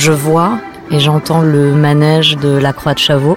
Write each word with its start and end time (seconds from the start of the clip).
je 0.00 0.12
vois 0.12 0.58
et 0.90 0.98
j'entends 0.98 1.42
le 1.42 1.74
manège 1.74 2.38
de 2.38 2.48
la 2.48 2.72
Croix 2.72 2.94
de 2.94 2.98
Chavaux, 2.98 3.36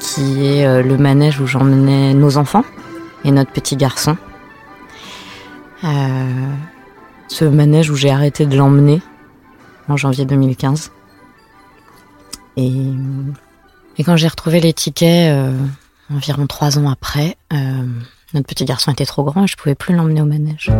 qui 0.00 0.46
est 0.46 0.66
euh, 0.66 0.82
le 0.82 0.96
manège 0.96 1.40
où 1.40 1.46
j'emmenais 1.46 2.14
nos 2.14 2.38
enfants 2.38 2.64
et 3.22 3.30
notre 3.30 3.52
petit 3.52 3.76
garçon. 3.76 4.16
Euh, 5.84 6.24
ce 7.28 7.44
manège 7.44 7.90
où 7.90 7.96
j'ai 7.96 8.10
arrêté 8.10 8.46
de 8.46 8.56
l'emmener 8.56 9.02
en 9.88 9.98
janvier 9.98 10.24
2015. 10.24 10.90
Et, 12.56 12.72
quand 14.06 14.16
j'ai 14.16 14.28
retrouvé 14.28 14.60
les 14.60 14.72
tickets 14.72 15.32
euh, 15.34 15.52
environ 16.10 16.46
trois 16.46 16.78
ans 16.78 16.88
après, 16.90 17.36
notre 18.32 18.46
petit 18.46 18.64
garçon 18.64 18.90
était 18.90 19.06
trop 19.06 19.22
grand 19.22 19.44
et 19.44 19.46
je 19.46 19.56
pouvais 19.56 19.74
plus 19.74 19.94
l'emmener 19.94 20.22
au 20.22 20.26
manège. 20.26 20.70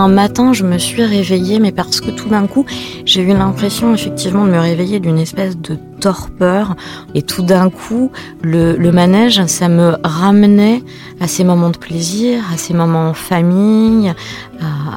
Un 0.00 0.08
matin, 0.08 0.54
je 0.54 0.64
me 0.64 0.78
suis 0.78 1.04
réveillée, 1.04 1.58
mais 1.58 1.72
parce 1.72 2.00
que 2.00 2.10
tout 2.10 2.30
d'un 2.30 2.46
coup, 2.46 2.64
j'ai 3.04 3.20
eu 3.20 3.34
l'impression 3.34 3.92
effectivement 3.92 4.46
de 4.46 4.50
me 4.50 4.58
réveiller 4.58 4.98
d'une 4.98 5.18
espèce 5.18 5.58
de 5.58 5.76
torpeur. 6.00 6.74
Et 7.14 7.20
tout 7.20 7.42
d'un 7.42 7.68
coup, 7.68 8.10
le, 8.40 8.78
manège, 8.92 9.44
ça 9.44 9.68
me 9.68 9.96
ramenait 10.02 10.82
à 11.20 11.28
ces 11.28 11.44
moments 11.44 11.68
de 11.68 11.76
plaisir, 11.76 12.42
à 12.50 12.56
ces 12.56 12.72
moments 12.72 13.10
en 13.10 13.12
famille, 13.12 14.14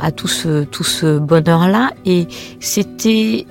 à, 0.01 0.09
tout 0.11 0.29
ce, 0.29 0.63
tout 0.63 0.85
ce 0.85 1.19
bonheur-là. 1.19 1.91
Et 2.05 2.29
c'était 2.61 3.45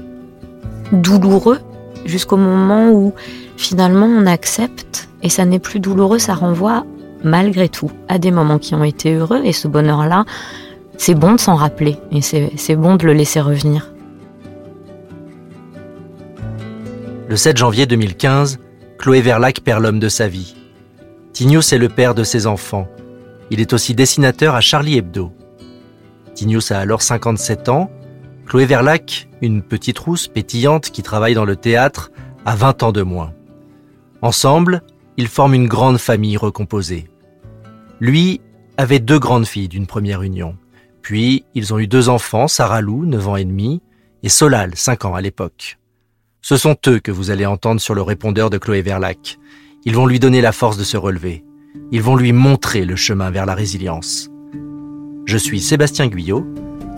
douloureux 0.90 1.58
jusqu'au 2.06 2.38
moment 2.38 2.88
où 2.92 3.12
finalement 3.58 4.06
on 4.06 4.24
accepte 4.24 5.10
et 5.22 5.28
ça 5.28 5.44
n'est 5.44 5.58
plus 5.58 5.80
douloureux, 5.80 6.18
ça 6.18 6.32
renvoie 6.32 6.86
malgré 7.24 7.68
tout 7.68 7.90
à 8.08 8.18
des 8.18 8.30
moments 8.30 8.58
qui 8.58 8.74
ont 8.74 8.84
été 8.84 9.12
heureux 9.12 9.42
et 9.44 9.52
ce 9.52 9.68
bonheur-là, 9.68 10.24
c'est 11.04 11.16
bon 11.16 11.32
de 11.32 11.40
s'en 11.40 11.56
rappeler 11.56 11.96
et 12.12 12.20
c'est 12.20 12.76
bon 12.76 12.94
de 12.94 13.06
le 13.06 13.12
laisser 13.12 13.40
revenir. 13.40 13.92
Le 17.28 17.34
7 17.34 17.56
janvier 17.56 17.86
2015, 17.86 18.60
Chloé 18.98 19.20
Verlac 19.20 19.62
perd 19.62 19.82
l'homme 19.82 19.98
de 19.98 20.08
sa 20.08 20.28
vie. 20.28 20.54
Tignous 21.32 21.74
est 21.74 21.78
le 21.78 21.88
père 21.88 22.14
de 22.14 22.22
ses 22.22 22.46
enfants. 22.46 22.86
Il 23.50 23.60
est 23.60 23.72
aussi 23.72 23.96
dessinateur 23.96 24.54
à 24.54 24.60
Charlie 24.60 24.96
Hebdo. 24.96 25.32
Tignous 26.34 26.70
a 26.70 26.76
alors 26.76 27.02
57 27.02 27.68
ans. 27.68 27.90
Chloé 28.46 28.64
Verlac, 28.64 29.28
une 29.40 29.62
petite 29.62 29.98
rousse 29.98 30.28
pétillante 30.28 30.90
qui 30.90 31.02
travaille 31.02 31.34
dans 31.34 31.44
le 31.44 31.56
théâtre, 31.56 32.12
a 32.44 32.54
20 32.54 32.84
ans 32.84 32.92
de 32.92 33.02
moins. 33.02 33.32
Ensemble, 34.20 34.82
ils 35.16 35.26
forment 35.26 35.54
une 35.54 35.66
grande 35.66 35.98
famille 35.98 36.36
recomposée. 36.36 37.08
Lui 37.98 38.40
avait 38.76 39.00
deux 39.00 39.18
grandes 39.18 39.46
filles 39.46 39.68
d'une 39.68 39.88
première 39.88 40.22
union. 40.22 40.56
Puis, 41.02 41.44
ils 41.54 41.74
ont 41.74 41.80
eu 41.80 41.88
deux 41.88 42.08
enfants, 42.08 42.46
Sarah 42.46 42.80
Lou, 42.80 43.04
9 43.04 43.28
ans 43.28 43.36
et 43.36 43.44
demi, 43.44 43.82
et 44.22 44.28
Solal, 44.28 44.76
5 44.76 45.04
ans 45.04 45.14
à 45.14 45.20
l'époque. 45.20 45.78
Ce 46.40 46.56
sont 46.56 46.76
eux 46.86 47.00
que 47.00 47.10
vous 47.10 47.30
allez 47.30 47.44
entendre 47.44 47.80
sur 47.80 47.94
le 47.94 48.02
répondeur 48.02 48.50
de 48.50 48.58
Chloé 48.58 48.82
Verlac. 48.82 49.38
Ils 49.84 49.96
vont 49.96 50.06
lui 50.06 50.20
donner 50.20 50.40
la 50.40 50.52
force 50.52 50.78
de 50.78 50.84
se 50.84 50.96
relever. 50.96 51.44
Ils 51.90 52.02
vont 52.02 52.16
lui 52.16 52.32
montrer 52.32 52.84
le 52.84 52.96
chemin 52.96 53.30
vers 53.30 53.46
la 53.46 53.54
résilience. 53.54 54.30
Je 55.24 55.38
suis 55.38 55.60
Sébastien 55.60 56.06
Guyot. 56.06 56.46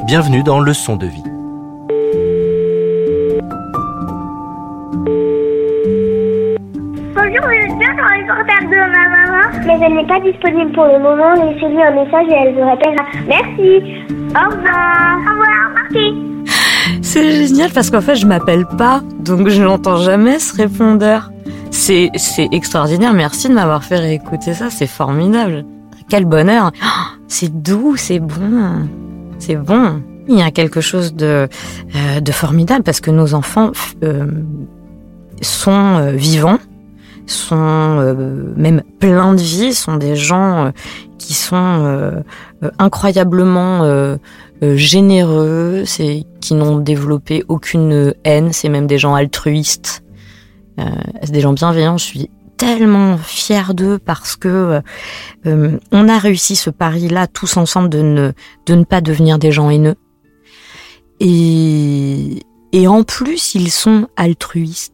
Bienvenue 0.06 0.42
dans 0.42 0.60
Leçon 0.60 0.96
de 0.96 1.06
vie. 1.06 1.22
Bonjour, 7.14 7.40
dans 7.40 8.10
les 8.10 9.03
Mais 9.66 9.78
elle 9.82 9.94
n'est 9.94 10.06
pas 10.06 10.20
disponible 10.20 10.72
pour 10.72 10.84
le 10.84 10.98
moment. 10.98 11.32
Laissez-lui 11.34 11.82
un 11.82 11.90
message 11.92 12.26
et 12.28 12.34
elle 12.34 12.54
vous 12.54 12.60
rappellera. 12.60 13.04
Merci. 13.26 14.04
Au 14.10 14.50
revoir. 14.50 15.18
Au 15.18 15.30
revoir, 15.30 15.70
merci. 15.92 16.34
C'est 17.02 17.46
génial 17.46 17.70
parce 17.72 17.90
qu'en 17.90 18.00
fait, 18.00 18.16
je 18.16 18.26
m'appelle 18.26 18.66
pas, 18.66 19.00
donc 19.20 19.48
je 19.48 19.62
n'entends 19.62 19.96
jamais 19.96 20.38
ce 20.38 20.56
répondeur. 20.56 21.30
C'est, 21.70 22.10
c'est 22.16 22.48
extraordinaire. 22.52 23.12
Merci 23.14 23.48
de 23.48 23.54
m'avoir 23.54 23.84
fait 23.84 23.98
réécouter 23.98 24.54
ça. 24.54 24.70
C'est 24.70 24.86
formidable. 24.86 25.64
Quel 26.08 26.24
bonheur. 26.24 26.70
Oh, 26.82 26.86
c'est 27.28 27.62
doux, 27.62 27.96
c'est 27.96 28.20
bon. 28.20 28.86
C'est 29.38 29.56
bon. 29.56 30.02
Il 30.28 30.38
y 30.38 30.42
a 30.42 30.50
quelque 30.50 30.80
chose 30.80 31.14
de, 31.14 31.48
euh, 31.96 32.20
de 32.20 32.32
formidable 32.32 32.82
parce 32.82 33.00
que 33.00 33.10
nos 33.10 33.34
enfants 33.34 33.72
euh, 34.02 34.26
sont 35.40 35.70
euh, 35.72 36.10
vivants 36.12 36.58
sont 37.26 37.56
euh, 37.56 38.52
même 38.56 38.82
pleins 38.98 39.34
de 39.34 39.40
vie, 39.40 39.74
sont 39.74 39.96
des 39.96 40.16
gens 40.16 40.66
euh, 40.66 40.70
qui 41.18 41.34
sont 41.34 41.56
euh, 41.56 42.20
incroyablement 42.78 44.16
généreux, 44.62 45.84
c'est 45.84 46.24
qui 46.40 46.54
n'ont 46.54 46.78
développé 46.78 47.44
aucune 47.48 48.14
haine, 48.24 48.52
c'est 48.52 48.68
même 48.68 48.86
des 48.86 48.98
gens 48.98 49.14
altruistes, 49.14 50.02
c'est 50.78 51.32
des 51.32 51.40
gens 51.40 51.52
bienveillants. 51.52 51.98
Je 51.98 52.04
suis 52.04 52.30
tellement 52.56 53.18
fière 53.18 53.74
d'eux 53.74 53.98
parce 53.98 54.36
que 54.36 54.80
on 55.44 56.08
a 56.08 56.18
réussi 56.18 56.56
ce 56.56 56.70
pari-là 56.70 57.26
tous 57.26 57.58
ensemble 57.58 57.90
de 57.90 58.00
ne 58.00 58.32
de 58.66 58.74
ne 58.74 58.84
pas 58.84 59.02
devenir 59.02 59.38
des 59.38 59.52
gens 59.52 59.68
haineux. 59.68 59.96
Et 61.20 62.40
et 62.72 62.88
en 62.88 63.04
plus, 63.04 63.54
ils 63.54 63.70
sont 63.70 64.08
altruistes 64.16 64.93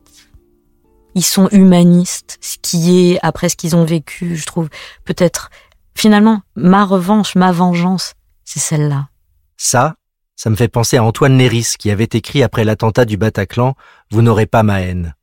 ils 1.21 1.23
sont 1.23 1.51
humanistes, 1.51 2.39
ce 2.41 2.57
qui 2.63 3.13
est, 3.13 3.19
après 3.23 3.51
ce 3.51 3.57
qu'ils 3.57 3.77
ont 3.77 3.85
vécu, 3.85 4.37
je 4.37 4.47
trouve, 4.47 4.71
peut-être, 5.05 5.51
finalement, 5.95 6.41
ma 6.57 6.83
revanche, 6.87 7.35
ma 7.35 7.53
vengeance, 7.53 8.15
c'est 8.47 8.59
celle-là. 8.59 9.11
Ça, 9.59 9.97
ça 10.35 10.49
me 10.49 10.57
fait 10.57 10.69
penser 10.69 10.97
à 10.97 11.05
Antoine 11.05 11.37
Léris 11.37 11.75
qui 11.79 11.91
avait 11.91 12.09
écrit 12.11 12.43
après 12.43 12.65
l'attentat 12.65 13.05
du 13.05 13.19
Bataclan 13.19 13.75
Vous 14.11 14.23
n'aurez 14.23 14.47
pas 14.47 14.63
ma 14.63 14.81
haine. 14.81 15.15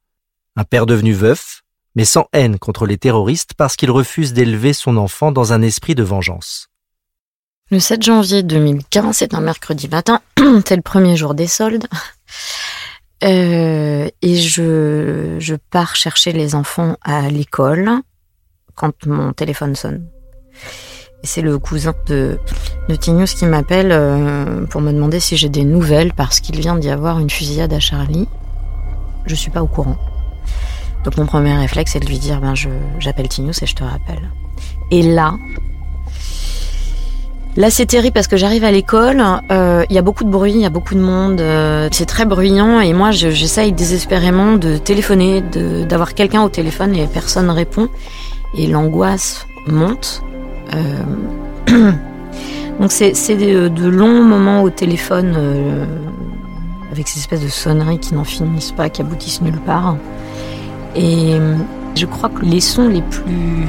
Un 0.56 0.66
père 0.66 0.86
devenu 0.86 1.14
veuf, 1.14 1.64
mais 1.96 2.06
sans 2.06 2.28
haine 2.32 2.60
contre 2.60 2.86
les 2.86 3.00
terroristes 3.00 3.56
parce 3.58 3.76
qu'il 3.76 3.90
refuse 3.90 4.34
d'élever 4.34 4.74
son 4.74 4.98
enfant 4.98 5.32
dans 5.32 5.52
un 5.52 5.64
esprit 5.64 5.96
de 5.96 6.04
vengeance. 6.04 6.68
Le 7.72 7.80
7 7.80 8.04
janvier 8.04 8.44
2015, 8.44 9.18
c'est 9.18 9.34
un 9.34 9.42
mercredi 9.42 9.88
matin, 9.88 10.22
c'est 10.68 10.76
le 10.76 10.84
premier 10.84 11.18
jour 11.18 11.34
des 11.34 11.48
soldes. 11.48 11.88
Euh, 13.24 14.10
et 14.22 14.36
je, 14.36 15.38
je 15.40 15.56
pars 15.56 15.96
chercher 15.96 16.34
les 16.34 16.54
enfants 16.54 16.98
à 17.02 17.30
l'école 17.30 17.90
quand 18.76 19.06
mon 19.06 19.34
téléphone 19.34 19.76
sonne. 19.76 20.08
Et 21.24 21.28
c'est 21.28 21.42
le 21.42 21.58
cousin 21.58 21.94
de, 22.06 22.38
de 22.90 22.96
qui 22.96 23.46
m'appelle 23.46 23.92
euh, 23.92 24.66
pour 24.68 24.82
me 24.82 24.92
demander 24.92 25.20
si 25.20 25.36
j'ai 25.36 25.50
des 25.50 25.64
nouvelles 25.64 26.14
parce 26.14 26.40
qu'il 26.40 26.60
vient 26.60 26.78
d'y 26.78 26.90
avoir 26.90 27.20
une 27.20 27.30
fusillade 27.30 27.74
à 27.74 27.80
Charlie. 27.80 28.28
Je 29.26 29.34
suis 29.34 29.50
pas 29.50 29.64
au 29.64 29.68
courant. 29.68 29.98
Donc 31.04 31.18
mon 31.18 31.26
premier 31.26 31.56
réflexe 31.56 31.94
c'est 31.94 32.00
de 32.00 32.06
lui 32.06 32.20
dire 32.20 32.40
ben 32.40 32.54
j'appelle 33.00 33.30
Tignous 33.30 33.64
et 33.64 33.66
je 33.66 33.76
te 33.76 33.84
rappelle. 33.84 34.30
Et 34.92 35.02
là, 35.02 35.36
Là, 37.58 37.72
c'est 37.72 37.88
terrible 37.88 38.14
parce 38.14 38.28
que 38.28 38.38
j'arrive 38.38 38.64
à 38.64 38.72
l'école, 38.72 39.20
euh, 39.50 39.84
il 39.90 39.96
y 39.96 39.98
a 39.98 40.04
beaucoup 40.04 40.24
de 40.24 40.30
bruit, 40.30 40.52
il 40.54 40.62
y 40.62 40.66
a 40.66 40.70
beaucoup 40.70 40.94
de 40.94 41.00
monde, 41.00 41.42
euh, 41.42 41.90
c'est 41.92 42.06
très 42.06 42.26
bruyant 42.26 42.80
et 42.82 42.94
moi, 42.94 43.10
j'essaye 43.10 43.72
désespérément 43.72 44.58
de 44.58 44.78
téléphoner, 44.78 45.42
d'avoir 45.90 46.14
quelqu'un 46.14 46.44
au 46.44 46.50
téléphone 46.50 46.96
et 46.96 47.08
personne 47.08 47.48
ne 47.48 47.52
répond. 47.52 47.90
Et 48.56 48.68
l'angoisse 48.68 49.48
monte. 49.66 50.22
Euh, 50.76 51.92
donc 52.80 52.92
c'est 52.92 53.12
de, 53.36 53.70
de, 53.70 53.88
longs 53.90 54.24
moments 54.24 54.62
au 54.62 54.70
téléphone 54.70 55.36
avec 56.92 57.08
ces 57.08 57.20
espèces 57.20 57.42
de 57.42 57.48
sonneries 57.48 57.98
qui 57.98 58.14
n'en 58.14 58.24
finissent 58.24 58.72
pas, 58.72 58.90
qui 58.90 59.02
aboutissent 59.02 59.42
nulle 59.42 59.60
part. 59.66 59.98
Et 60.96 61.34
je 61.96 62.06
crois 62.06 62.30
que 62.30 62.46
les 62.46 62.62
sons 62.62 62.88
les 62.88 63.02
plus 63.02 63.66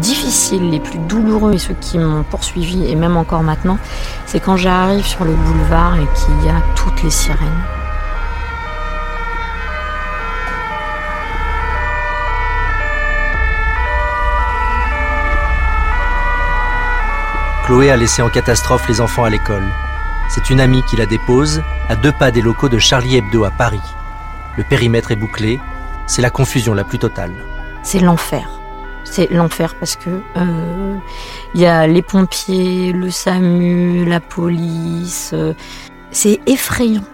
difficiles, 0.00 0.70
les 0.70 0.80
plus 0.80 0.98
douloureux 0.98 1.54
et 1.54 1.58
ceux 1.58 1.74
qui 1.74 1.98
m'ont 1.98 2.22
poursuivi 2.22 2.86
et 2.90 2.96
même 2.96 3.16
encore 3.16 3.42
maintenant, 3.42 3.78
c'est 4.26 4.40
quand 4.40 4.56
j'arrive 4.56 5.04
sur 5.04 5.24
le 5.24 5.32
boulevard 5.32 5.96
et 5.96 6.06
qu'il 6.14 6.46
y 6.46 6.50
a 6.50 6.60
toutes 6.74 7.02
les 7.02 7.10
sirènes. 7.10 7.38
Chloé 17.64 17.90
a 17.90 17.96
laissé 17.96 18.20
en 18.20 18.28
catastrophe 18.28 18.86
les 18.88 19.00
enfants 19.00 19.24
à 19.24 19.30
l'école. 19.30 19.64
C'est 20.28 20.50
une 20.50 20.60
amie 20.60 20.82
qui 20.82 20.96
la 20.96 21.06
dépose 21.06 21.62
à 21.88 21.96
deux 21.96 22.12
pas 22.12 22.30
des 22.30 22.42
locaux 22.42 22.68
de 22.68 22.78
Charlie 22.78 23.16
Hebdo 23.16 23.44
à 23.44 23.50
Paris. 23.50 23.80
Le 24.58 24.64
périmètre 24.64 25.12
est 25.12 25.16
bouclé, 25.16 25.60
c'est 26.06 26.22
la 26.22 26.30
confusion 26.30 26.74
la 26.74 26.84
plus 26.84 26.98
totale. 26.98 27.32
C'est 27.82 28.00
l'enfer 28.00 28.48
c'est 29.04 29.30
l'enfer 29.30 29.74
parce 29.78 29.96
que 29.96 30.10
euh, 30.36 30.96
il 31.54 31.60
y 31.60 31.66
a 31.66 31.86
les 31.86 32.02
pompiers, 32.02 32.92
le 32.92 33.10
SAMU, 33.10 34.04
la 34.04 34.20
police. 34.20 35.30
Euh, 35.32 35.54
c'est 36.10 36.40
effrayant. 36.46 37.04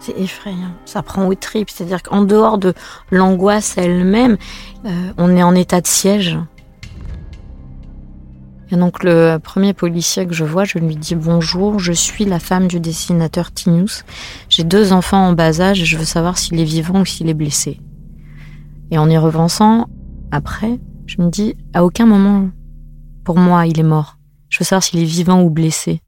C'est 0.00 0.18
effrayant. 0.18 0.74
Ça 0.84 1.02
prend 1.02 1.26
au 1.26 1.34
tripes. 1.34 1.70
C'est-à-dire 1.70 2.02
qu'en 2.02 2.22
dehors 2.22 2.58
de 2.58 2.74
l'angoisse 3.10 3.76
elle-même, 3.76 4.36
euh, 4.86 5.12
on 5.18 5.36
est 5.36 5.42
en 5.42 5.54
état 5.54 5.80
de 5.80 5.86
siège. 5.86 6.38
Et 8.70 8.76
donc 8.76 9.04
le 9.04 9.38
premier 9.38 9.72
policier 9.72 10.26
que 10.26 10.34
je 10.34 10.44
vois, 10.44 10.64
je 10.64 10.78
lui 10.78 10.96
dis 10.96 11.14
bonjour, 11.14 11.78
je 11.78 11.92
suis 11.92 12.24
la 12.24 12.38
femme 12.38 12.66
du 12.66 12.80
dessinateur 12.80 13.52
Tinius. 13.52 14.04
J'ai 14.48 14.64
deux 14.64 14.92
enfants 14.92 15.28
en 15.28 15.32
bas 15.32 15.60
âge 15.60 15.82
et 15.82 15.84
je 15.84 15.96
veux 15.96 16.04
savoir 16.04 16.38
s'il 16.38 16.58
est 16.58 16.64
vivant 16.64 17.00
ou 17.00 17.04
s'il 17.04 17.28
est 17.28 17.34
blessé. 17.34 17.78
Et 18.90 18.98
en 18.98 19.08
y 19.08 19.18
revançant, 19.18 19.86
après, 20.30 20.80
je 21.06 21.20
me 21.20 21.30
dis 21.30 21.56
à 21.72 21.84
aucun 21.84 22.06
moment, 22.06 22.50
pour 23.24 23.38
moi, 23.38 23.66
il 23.66 23.78
est 23.78 23.84
mort. 23.84 24.16
Je 24.48 24.58
veux 24.58 24.64
savoir 24.64 24.82
s'il 24.82 25.00
est 25.00 25.04
vivant 25.04 25.42
ou 25.42 25.50
blessé. 25.50 26.00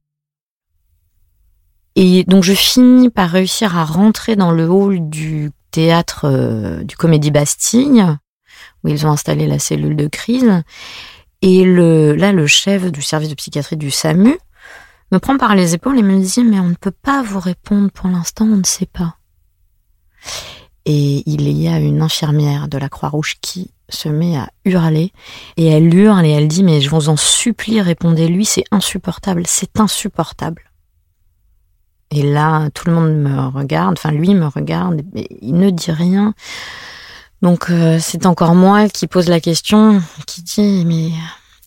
Et 1.97 2.25
donc 2.25 2.45
je 2.45 2.53
finis 2.53 3.09
par 3.09 3.31
réussir 3.31 3.77
à 3.77 3.85
rentrer 3.85 4.37
dans 4.37 4.53
le 4.53 4.69
hall 4.69 5.09
du 5.09 5.51
théâtre 5.71 6.27
euh, 6.27 6.85
du 6.85 6.95
Comédie 6.95 7.31
Bastille, 7.31 8.05
où 8.85 8.89
ils 8.89 9.07
ont 9.07 9.11
installé 9.11 9.47
la 9.47 9.59
cellule 9.59 9.97
de 9.97 10.07
crise. 10.07 10.63
Et 11.43 11.65
là, 11.65 12.33
le 12.33 12.47
chef 12.47 12.91
du 12.93 13.03
service 13.03 13.31
de 13.31 13.35
psychiatrie 13.35 13.77
du 13.77 13.91
SAMU 13.91 14.37
me 15.13 15.19
prend 15.19 15.39
par 15.39 15.55
les 15.55 15.75
épaules 15.75 15.99
et 15.99 16.03
me 16.03 16.19
dit 16.21 16.45
Mais 16.45 16.61
on 16.61 16.69
ne 16.69 16.75
peut 16.75 16.91
pas 16.91 17.23
vous 17.23 17.41
répondre 17.41 17.91
pour 17.91 18.09
l'instant, 18.09 18.45
on 18.45 18.57
ne 18.57 18.65
sait 18.65 18.87
pas. 18.87 19.17
Et 20.85 21.23
il 21.27 21.49
y 21.49 21.69
a 21.69 21.79
une 21.79 22.03
infirmière 22.03 22.69
de 22.69 22.79
la 22.79 22.89
Croix-Rouge 22.89 23.37
qui 23.41 23.71
se 23.89 24.09
met 24.09 24.37
à 24.37 24.49
hurler 24.65 25.13
et 25.57 25.67
elle 25.67 25.95
hurle 25.95 26.25
et 26.25 26.31
elle 26.31 26.49
dit 26.49 26.65
mais 26.65 26.81
je 26.81 26.91
vous 26.91 27.09
en 27.09 27.17
supplie 27.17 27.81
répondez-lui 27.81 28.45
c'est 28.45 28.65
insupportable 28.71 29.43
c'est 29.47 29.79
insupportable. 29.79 30.63
Et 32.11 32.23
là 32.23 32.69
tout 32.71 32.89
le 32.89 32.95
monde 32.95 33.15
me 33.17 33.49
regarde 33.49 33.97
enfin 33.99 34.13
lui 34.13 34.35
me 34.35 34.47
regarde 34.47 35.03
mais 35.13 35.27
il 35.41 35.55
ne 35.55 35.71
dit 35.71 35.93
rien. 35.93 36.35
Donc 37.43 37.71
euh, 37.71 37.99
c'est 38.01 38.27
encore 38.27 38.55
moi 38.55 38.89
qui 38.89 39.07
pose 39.07 39.29
la 39.29 39.41
question 39.41 40.03
qui 40.27 40.43
dit 40.43 40.85
mais 40.87 41.11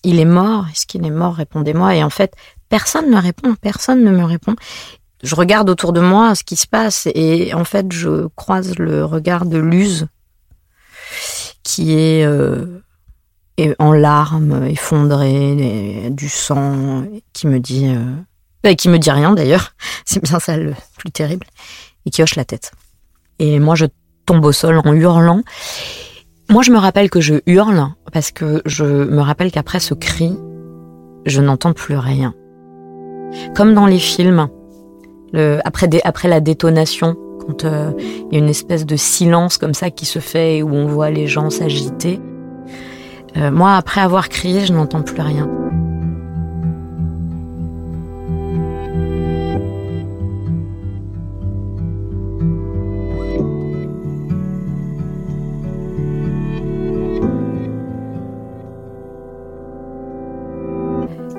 il 0.03 0.19
est 0.19 0.25
mort 0.25 0.65
est-ce 0.71 0.85
qu'il 0.85 1.05
est 1.05 1.11
mort 1.11 1.35
répondez-moi. 1.35 1.95
Et 1.95 2.03
en 2.03 2.09
fait 2.09 2.33
personne 2.67 3.09
ne 3.09 3.17
répond 3.17 3.55
personne 3.55 4.03
ne 4.03 4.11
me 4.11 4.23
répond. 4.23 4.55
Je 5.23 5.35
regarde 5.35 5.69
autour 5.69 5.93
de 5.93 6.01
moi 6.01 6.35
ce 6.35 6.43
qui 6.43 6.55
se 6.55 6.67
passe 6.67 7.07
et 7.13 7.53
en 7.53 7.65
fait 7.65 7.91
je 7.91 8.27
croise 8.35 8.77
le 8.77 9.05
regard 9.05 9.45
de 9.45 9.57
Luz 9.57 10.07
qui 11.63 11.93
est 11.93 12.25
euh, 12.25 12.81
en 13.79 13.91
larmes, 13.91 14.65
effondré, 14.65 16.09
du 16.11 16.29
sang, 16.29 17.03
qui 17.33 17.47
me 17.47 17.59
dit, 17.59 17.87
euh, 17.87 18.73
qui 18.75 18.89
me 18.89 18.97
dit 18.97 19.11
rien 19.11 19.33
d'ailleurs, 19.33 19.73
c'est 20.05 20.23
bien 20.23 20.39
ça 20.39 20.57
le 20.57 20.73
plus 20.97 21.11
terrible, 21.11 21.47
et 22.05 22.09
qui 22.09 22.23
hoche 22.23 22.35
la 22.35 22.45
tête. 22.45 22.71
Et 23.39 23.59
moi, 23.59 23.75
je 23.75 23.85
tombe 24.25 24.45
au 24.45 24.51
sol 24.51 24.81
en 24.83 24.93
hurlant. 24.93 25.41
Moi, 26.49 26.63
je 26.63 26.71
me 26.71 26.77
rappelle 26.77 27.09
que 27.09 27.21
je 27.21 27.35
hurle 27.45 27.87
parce 28.11 28.31
que 28.31 28.61
je 28.65 28.83
me 28.83 29.21
rappelle 29.21 29.51
qu'après 29.51 29.79
ce 29.79 29.93
cri, 29.93 30.35
je 31.25 31.41
n'entends 31.41 31.73
plus 31.73 31.97
rien. 31.97 32.33
Comme 33.55 33.73
dans 33.73 33.85
les 33.85 33.99
films, 33.99 34.49
après 35.63 36.27
la 36.27 36.39
détonation, 36.39 37.15
quand 37.49 37.65
euh, 37.65 37.91
il 37.99 38.33
y 38.33 38.35
a 38.35 38.39
une 38.39 38.49
espèce 38.49 38.85
de 38.85 38.95
silence 38.95 39.57
comme 39.57 39.73
ça 39.73 39.89
qui 39.89 40.05
se 40.05 40.19
fait 40.19 40.61
où 40.61 40.73
on 40.73 40.85
voit 40.85 41.09
les 41.09 41.27
gens 41.27 41.49
s'agiter. 41.49 42.19
Euh, 43.37 43.51
moi, 43.51 43.75
après 43.75 44.01
avoir 44.01 44.29
crié, 44.29 44.65
je 44.65 44.73
n'entends 44.73 45.01
plus 45.01 45.21
rien. 45.21 45.49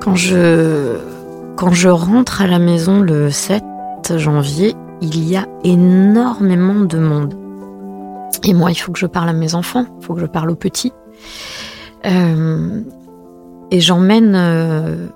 Quand 0.00 0.16
je, 0.16 0.96
quand 1.56 1.72
je 1.72 1.88
rentre 1.88 2.40
à 2.40 2.46
la 2.46 2.58
maison 2.58 3.00
le 3.00 3.30
7 3.30 3.62
janvier, 4.16 4.74
il 5.00 5.28
y 5.28 5.36
a 5.36 5.46
énormément 5.64 6.80
de 6.80 6.98
monde. 6.98 7.34
Et 8.44 8.54
moi, 8.54 8.70
il 8.70 8.74
faut 8.74 8.92
que 8.92 8.98
je 8.98 9.06
parle 9.06 9.28
à 9.28 9.32
mes 9.32 9.54
enfants, 9.54 9.86
il 10.00 10.04
faut 10.04 10.14
que 10.14 10.20
je 10.20 10.26
parle 10.26 10.50
aux 10.50 10.56
petits. 10.56 10.92
Euh, 12.06 12.82
et 13.70 13.80
j'emmène, 13.80 14.34
euh, 14.34 15.08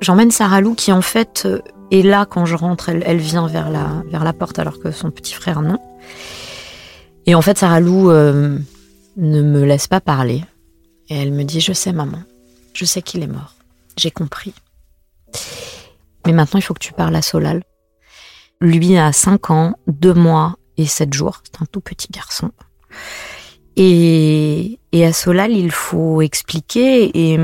j'emmène 0.00 0.30
Sarah 0.30 0.60
Lou 0.60 0.74
qui 0.74 0.92
en 0.92 1.02
fait 1.02 1.42
euh, 1.46 1.60
est 1.90 2.02
là 2.02 2.26
quand 2.26 2.46
je 2.46 2.54
rentre. 2.54 2.88
Elle, 2.88 3.18
vient 3.18 3.46
vers 3.46 3.70
la, 3.70 4.02
vers 4.08 4.24
la 4.24 4.32
porte 4.32 4.58
alors 4.58 4.78
que 4.78 4.90
son 4.90 5.10
petit 5.10 5.34
frère 5.34 5.62
non. 5.62 5.78
Et 7.26 7.34
en 7.34 7.42
fait, 7.42 7.58
Sarah 7.58 7.80
Lou 7.80 8.10
ne 8.10 8.58
me 9.16 9.64
laisse 9.64 9.88
pas 9.88 10.00
parler. 10.00 10.44
Et 11.08 11.16
elle 11.16 11.32
me 11.32 11.42
dit 11.42 11.60
Je 11.60 11.72
sais, 11.72 11.92
maman, 11.92 12.18
je 12.74 12.84
sais 12.84 13.02
qu'il 13.02 13.22
est 13.22 13.28
mort. 13.28 13.54
J'ai 13.96 14.10
compris. 14.10 14.54
Mais 16.26 16.32
maintenant, 16.32 16.58
il 16.58 16.62
faut 16.62 16.74
que 16.74 16.80
tu 16.80 16.92
parles 16.92 17.16
à 17.16 17.22
Solal. 17.22 17.62
Lui 18.64 18.96
a 18.96 19.12
5 19.12 19.50
ans, 19.50 19.74
2 19.88 20.14
mois 20.14 20.56
et 20.78 20.86
7 20.86 21.12
jours. 21.12 21.42
C'est 21.44 21.60
un 21.60 21.66
tout 21.66 21.82
petit 21.82 22.08
garçon. 22.10 22.50
Et, 23.76 24.78
à 24.94 25.12
Solal, 25.12 25.52
il 25.52 25.70
faut 25.70 26.22
expliquer. 26.22 27.32
Et 27.32 27.38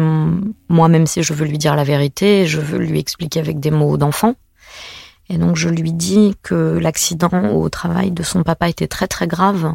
moi, 0.70 0.88
même 0.88 1.06
si 1.06 1.22
je 1.22 1.34
veux 1.34 1.44
lui 1.44 1.58
dire 1.58 1.76
la 1.76 1.84
vérité, 1.84 2.46
je 2.46 2.58
veux 2.58 2.78
lui 2.78 2.98
expliquer 2.98 3.38
avec 3.38 3.60
des 3.60 3.70
mots 3.70 3.98
d'enfant. 3.98 4.34
Et 5.28 5.36
donc, 5.36 5.56
je 5.56 5.68
lui 5.68 5.92
dis 5.92 6.36
que 6.42 6.78
l'accident 6.78 7.50
au 7.50 7.68
travail 7.68 8.12
de 8.12 8.22
son 8.22 8.42
papa 8.42 8.70
était 8.70 8.88
très 8.88 9.06
très 9.06 9.26
grave 9.26 9.74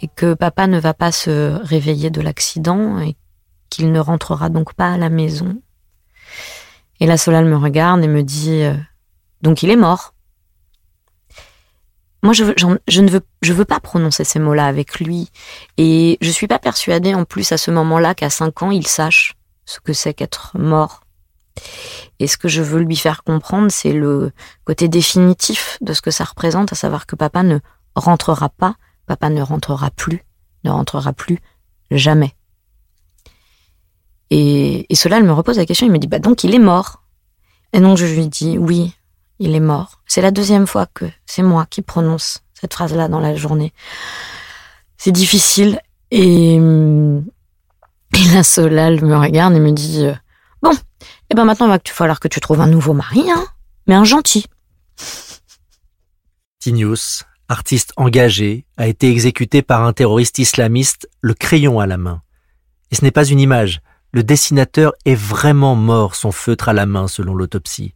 et 0.00 0.08
que 0.08 0.34
papa 0.34 0.66
ne 0.66 0.80
va 0.80 0.92
pas 0.92 1.12
se 1.12 1.52
réveiller 1.62 2.10
de 2.10 2.20
l'accident 2.20 2.98
et 2.98 3.14
qu'il 3.70 3.92
ne 3.92 4.00
rentrera 4.00 4.48
donc 4.48 4.74
pas 4.74 4.94
à 4.94 4.98
la 4.98 5.08
maison. 5.08 5.62
Et 6.98 7.06
la 7.06 7.16
Solal 7.16 7.44
me 7.44 7.56
regarde 7.56 8.02
et 8.02 8.08
me 8.08 8.24
dit 8.24 8.62
euh, 8.62 8.74
Donc 9.42 9.62
il 9.62 9.70
est 9.70 9.76
mort. 9.76 10.14
Moi, 12.22 12.32
je, 12.32 12.44
je, 12.56 13.00
ne 13.00 13.10
veux, 13.10 13.20
je 13.42 13.52
veux 13.52 13.64
pas 13.64 13.80
prononcer 13.80 14.24
ces 14.24 14.38
mots-là 14.38 14.66
avec 14.66 14.98
lui. 14.98 15.30
Et 15.76 16.18
je 16.20 16.30
suis 16.30 16.48
pas 16.48 16.58
persuadée, 16.58 17.14
en 17.14 17.24
plus, 17.24 17.52
à 17.52 17.58
ce 17.58 17.70
moment-là, 17.70 18.14
qu'à 18.14 18.30
5 18.30 18.62
ans, 18.62 18.70
il 18.70 18.86
sache 18.86 19.36
ce 19.64 19.80
que 19.80 19.92
c'est 19.92 20.14
qu'être 20.14 20.56
mort. 20.58 21.02
Et 22.18 22.26
ce 22.26 22.36
que 22.36 22.48
je 22.48 22.62
veux 22.62 22.80
lui 22.80 22.96
faire 22.96 23.22
comprendre, 23.22 23.70
c'est 23.70 23.92
le 23.92 24.32
côté 24.64 24.88
définitif 24.88 25.78
de 25.80 25.92
ce 25.92 26.02
que 26.02 26.10
ça 26.10 26.24
représente, 26.24 26.72
à 26.72 26.76
savoir 26.76 27.06
que 27.06 27.16
papa 27.16 27.42
ne 27.42 27.58
rentrera 27.94 28.48
pas, 28.48 28.74
papa 29.06 29.30
ne 29.30 29.42
rentrera 29.42 29.90
plus, 29.90 30.24
ne 30.64 30.70
rentrera 30.70 31.12
plus 31.12 31.38
jamais. 31.90 32.34
Et, 34.30 34.92
et 34.92 34.94
cela, 34.94 35.18
elle 35.18 35.24
me 35.24 35.32
repose 35.32 35.56
la 35.56 35.66
question, 35.66 35.86
il 35.86 35.92
me 35.92 35.98
dit, 35.98 36.08
bah 36.08 36.18
donc 36.18 36.44
il 36.44 36.54
est 36.54 36.60
mort. 36.60 37.02
Et 37.72 37.80
donc 37.80 37.96
je 37.96 38.06
lui 38.06 38.28
dis, 38.28 38.58
oui, 38.58 38.94
il 39.38 39.54
est 39.54 39.60
mort. 39.60 40.00
C'est 40.06 40.22
la 40.22 40.30
deuxième 40.30 40.66
fois 40.66 40.86
que 40.86 41.04
c'est 41.26 41.42
moi 41.42 41.66
qui 41.68 41.82
prononce 41.82 42.42
cette 42.54 42.74
phrase-là 42.74 43.08
dans 43.08 43.20
la 43.20 43.34
journée. 43.36 43.72
C'est 44.96 45.12
difficile 45.12 45.80
et, 46.10 46.54
et 46.56 48.24
la 48.34 48.42
Solal 48.42 49.04
me 49.04 49.16
regarde 49.16 49.54
et 49.54 49.60
me 49.60 49.72
dit 49.72 50.04
euh, 50.04 50.14
Bon, 50.62 50.72
et 50.72 50.76
eh 51.30 51.34
ben 51.34 51.44
maintenant, 51.44 51.66
il 51.66 51.70
va 51.70 51.78
falloir 51.84 52.20
que 52.20 52.28
tu 52.28 52.40
trouves 52.40 52.60
un 52.60 52.66
nouveau 52.66 52.94
mari, 52.94 53.30
hein, 53.30 53.46
mais 53.86 53.94
un 53.94 54.04
gentil. 54.04 54.46
Tinius, 56.58 57.24
artiste 57.48 57.92
engagé, 57.96 58.66
a 58.76 58.88
été 58.88 59.10
exécuté 59.10 59.62
par 59.62 59.84
un 59.84 59.92
terroriste 59.92 60.38
islamiste, 60.38 61.08
le 61.20 61.34
crayon 61.34 61.78
à 61.78 61.86
la 61.86 61.96
main. 61.96 62.22
Et 62.90 62.96
ce 62.96 63.04
n'est 63.04 63.10
pas 63.10 63.24
une 63.24 63.40
image. 63.40 63.80
Le 64.12 64.24
dessinateur 64.24 64.94
est 65.04 65.14
vraiment 65.14 65.76
mort, 65.76 66.14
son 66.14 66.32
feutre 66.32 66.68
à 66.68 66.72
la 66.72 66.86
main, 66.86 67.06
selon 67.06 67.34
l'autopsie. 67.34 67.94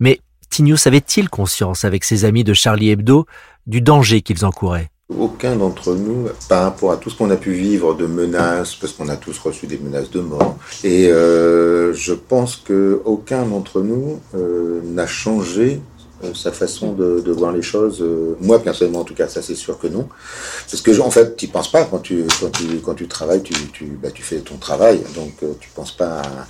Mais 0.00 0.20
Tinius 0.52 0.86
avait-il 0.86 1.30
conscience, 1.30 1.86
avec 1.86 2.04
ses 2.04 2.26
amis 2.26 2.44
de 2.44 2.52
Charlie 2.52 2.90
Hebdo, 2.90 3.24
du 3.66 3.80
danger 3.80 4.20
qu'ils 4.20 4.44
encouraient? 4.44 4.90
Aucun 5.18 5.56
d'entre 5.56 5.94
nous, 5.94 6.28
par 6.46 6.64
rapport 6.64 6.92
à 6.92 6.98
tout 6.98 7.08
ce 7.08 7.16
qu'on 7.16 7.30
a 7.30 7.36
pu 7.36 7.52
vivre 7.52 7.94
de 7.94 8.04
menaces, 8.04 8.74
parce 8.74 8.92
qu'on 8.92 9.08
a 9.08 9.16
tous 9.16 9.38
reçu 9.38 9.66
des 9.66 9.78
menaces 9.78 10.10
de 10.10 10.20
mort, 10.20 10.58
et 10.84 11.08
euh, 11.08 11.94
je 11.94 12.12
pense 12.12 12.56
que 12.56 13.00
aucun 13.06 13.46
d'entre 13.46 13.80
nous 13.80 14.20
euh, 14.34 14.82
n'a 14.84 15.06
changé 15.06 15.80
sa 16.34 16.52
façon 16.52 16.92
de, 16.92 17.30
voir 17.32 17.52
les 17.52 17.62
choses. 17.62 18.04
moi, 18.40 18.62
personnellement, 18.62 19.00
en 19.00 19.04
tout 19.04 19.14
cas, 19.14 19.28
ça 19.28 19.42
c'est 19.42 19.54
sûr 19.54 19.78
que 19.78 19.86
non. 19.86 20.08
Parce 20.70 20.82
que, 20.82 21.00
en 21.00 21.10
fait, 21.10 21.36
tu 21.36 21.48
penses 21.48 21.70
pas 21.70 21.84
quand 21.84 21.98
tu, 21.98 22.24
quand 22.40 22.50
tu, 22.50 22.78
quand 22.84 22.94
tu 22.94 23.08
travailles, 23.08 23.42
tu, 23.42 23.54
tu, 23.72 23.98
bah, 24.02 24.10
tu 24.12 24.22
fais 24.22 24.38
ton 24.38 24.56
travail, 24.56 25.02
donc 25.14 25.32
tu 25.60 25.68
penses 25.74 25.92
pas 25.92 26.20
à 26.20 26.46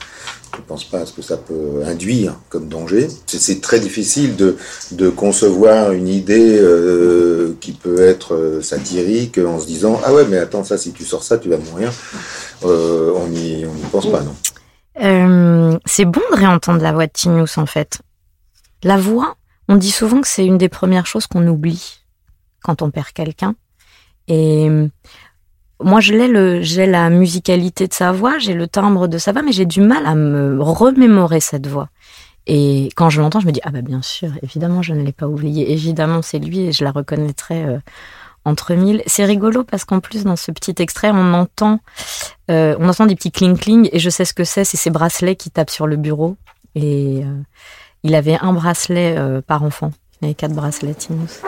je 0.54 0.58
ne 0.58 0.62
pense 0.64 0.84
pas 0.84 1.00
à 1.00 1.06
ce 1.06 1.12
que 1.12 1.22
ça 1.22 1.36
peut 1.36 1.82
induire 1.86 2.34
comme 2.50 2.68
danger. 2.68 3.08
C'est 3.26 3.60
très 3.60 3.80
difficile 3.80 4.36
de, 4.36 4.56
de, 4.92 5.08
concevoir 5.08 5.92
une 5.92 6.08
idée 6.08 6.58
euh, 6.60 7.56
qui 7.60 7.72
peut 7.72 8.02
être 8.02 8.34
euh, 8.34 8.60
satirique 8.60 9.38
en 9.38 9.58
se 9.58 9.66
disant 9.66 10.00
Ah 10.04 10.12
ouais, 10.12 10.26
mais 10.28 10.36
attends, 10.36 10.62
ça, 10.62 10.76
si 10.76 10.92
tu 10.92 11.04
sors 11.04 11.22
ça, 11.22 11.38
tu 11.38 11.48
vas 11.48 11.56
mourir. 11.56 11.90
Euh, 12.64 13.12
on 13.16 13.28
n'y 13.28 13.64
on 13.64 13.88
pense 13.88 14.10
pas, 14.10 14.20
non 14.20 15.80
C'est 15.86 16.04
bon 16.04 16.20
de 16.32 16.36
réentendre 16.36 16.82
la 16.82 16.92
voix 16.92 17.06
de 17.06 17.12
Tinius, 17.12 17.56
en 17.56 17.66
fait. 17.66 18.00
La 18.82 18.98
voix, 18.98 19.36
on 19.68 19.76
dit 19.76 19.90
souvent 19.90 20.20
que 20.20 20.28
c'est 20.28 20.44
une 20.46 20.58
des 20.58 20.68
premières 20.68 21.06
choses 21.06 21.26
qu'on 21.26 21.46
oublie 21.46 22.00
quand 22.62 22.82
on 22.82 22.90
perd 22.90 23.08
quelqu'un. 23.12 23.54
Et 24.28 24.68
Moi, 25.80 26.00
je 26.00 26.12
l'ai 26.12 26.28
le, 26.28 26.62
j'ai 26.62 26.86
la 26.86 27.10
musicalité 27.10 27.88
de 27.88 27.92
sa 27.92 28.12
voix, 28.12 28.38
j'ai 28.38 28.54
le 28.54 28.68
timbre 28.68 29.08
de 29.08 29.18
sa 29.18 29.32
voix, 29.32 29.42
mais 29.42 29.52
j'ai 29.52 29.66
du 29.66 29.80
mal 29.80 30.06
à 30.06 30.14
me 30.14 30.60
remémorer 30.60 31.40
cette 31.40 31.66
voix. 31.66 31.88
Et 32.46 32.88
quand 32.96 33.10
je 33.10 33.20
l'entends, 33.20 33.40
je 33.40 33.46
me 33.46 33.52
dis 33.52 33.60
ah 33.64 33.70
bah 33.70 33.82
bien 33.82 34.02
sûr, 34.02 34.30
évidemment, 34.42 34.82
je 34.82 34.94
ne 34.94 35.02
l'ai 35.02 35.12
pas 35.12 35.26
oublié. 35.28 35.72
Évidemment, 35.72 36.22
c'est 36.22 36.38
lui 36.38 36.60
et 36.60 36.72
je 36.72 36.84
la 36.84 36.90
reconnaîtrai 36.90 37.64
euh, 37.64 37.78
entre 38.44 38.74
mille. 38.74 39.02
C'est 39.06 39.24
rigolo 39.24 39.64
parce 39.64 39.84
qu'en 39.84 40.00
plus 40.00 40.24
dans 40.24 40.36
ce 40.36 40.50
petit 40.50 40.74
extrait, 40.78 41.10
on 41.12 41.34
entend, 41.34 41.80
euh, 42.50 42.76
on 42.80 42.88
entend 42.88 43.06
des 43.06 43.14
petits 43.14 43.30
cling 43.30 43.56
cling 43.56 43.88
et 43.92 43.98
je 43.98 44.10
sais 44.10 44.24
ce 44.24 44.34
que 44.34 44.44
c'est. 44.44 44.64
C'est 44.64 44.76
ces 44.76 44.90
bracelets 44.90 45.36
qui 45.36 45.50
tapent 45.50 45.70
sur 45.70 45.86
le 45.86 45.96
bureau. 45.96 46.36
Et 46.74 47.22
euh, 47.24 47.42
il 48.02 48.14
avait 48.14 48.38
un 48.40 48.52
bracelet 48.52 49.16
par 49.46 49.62
enfant. 49.62 49.92
Il 50.20 50.26
avait 50.26 50.34
quatre 50.34 50.54
bracelets, 50.54 50.94
Tinus. 50.94 51.40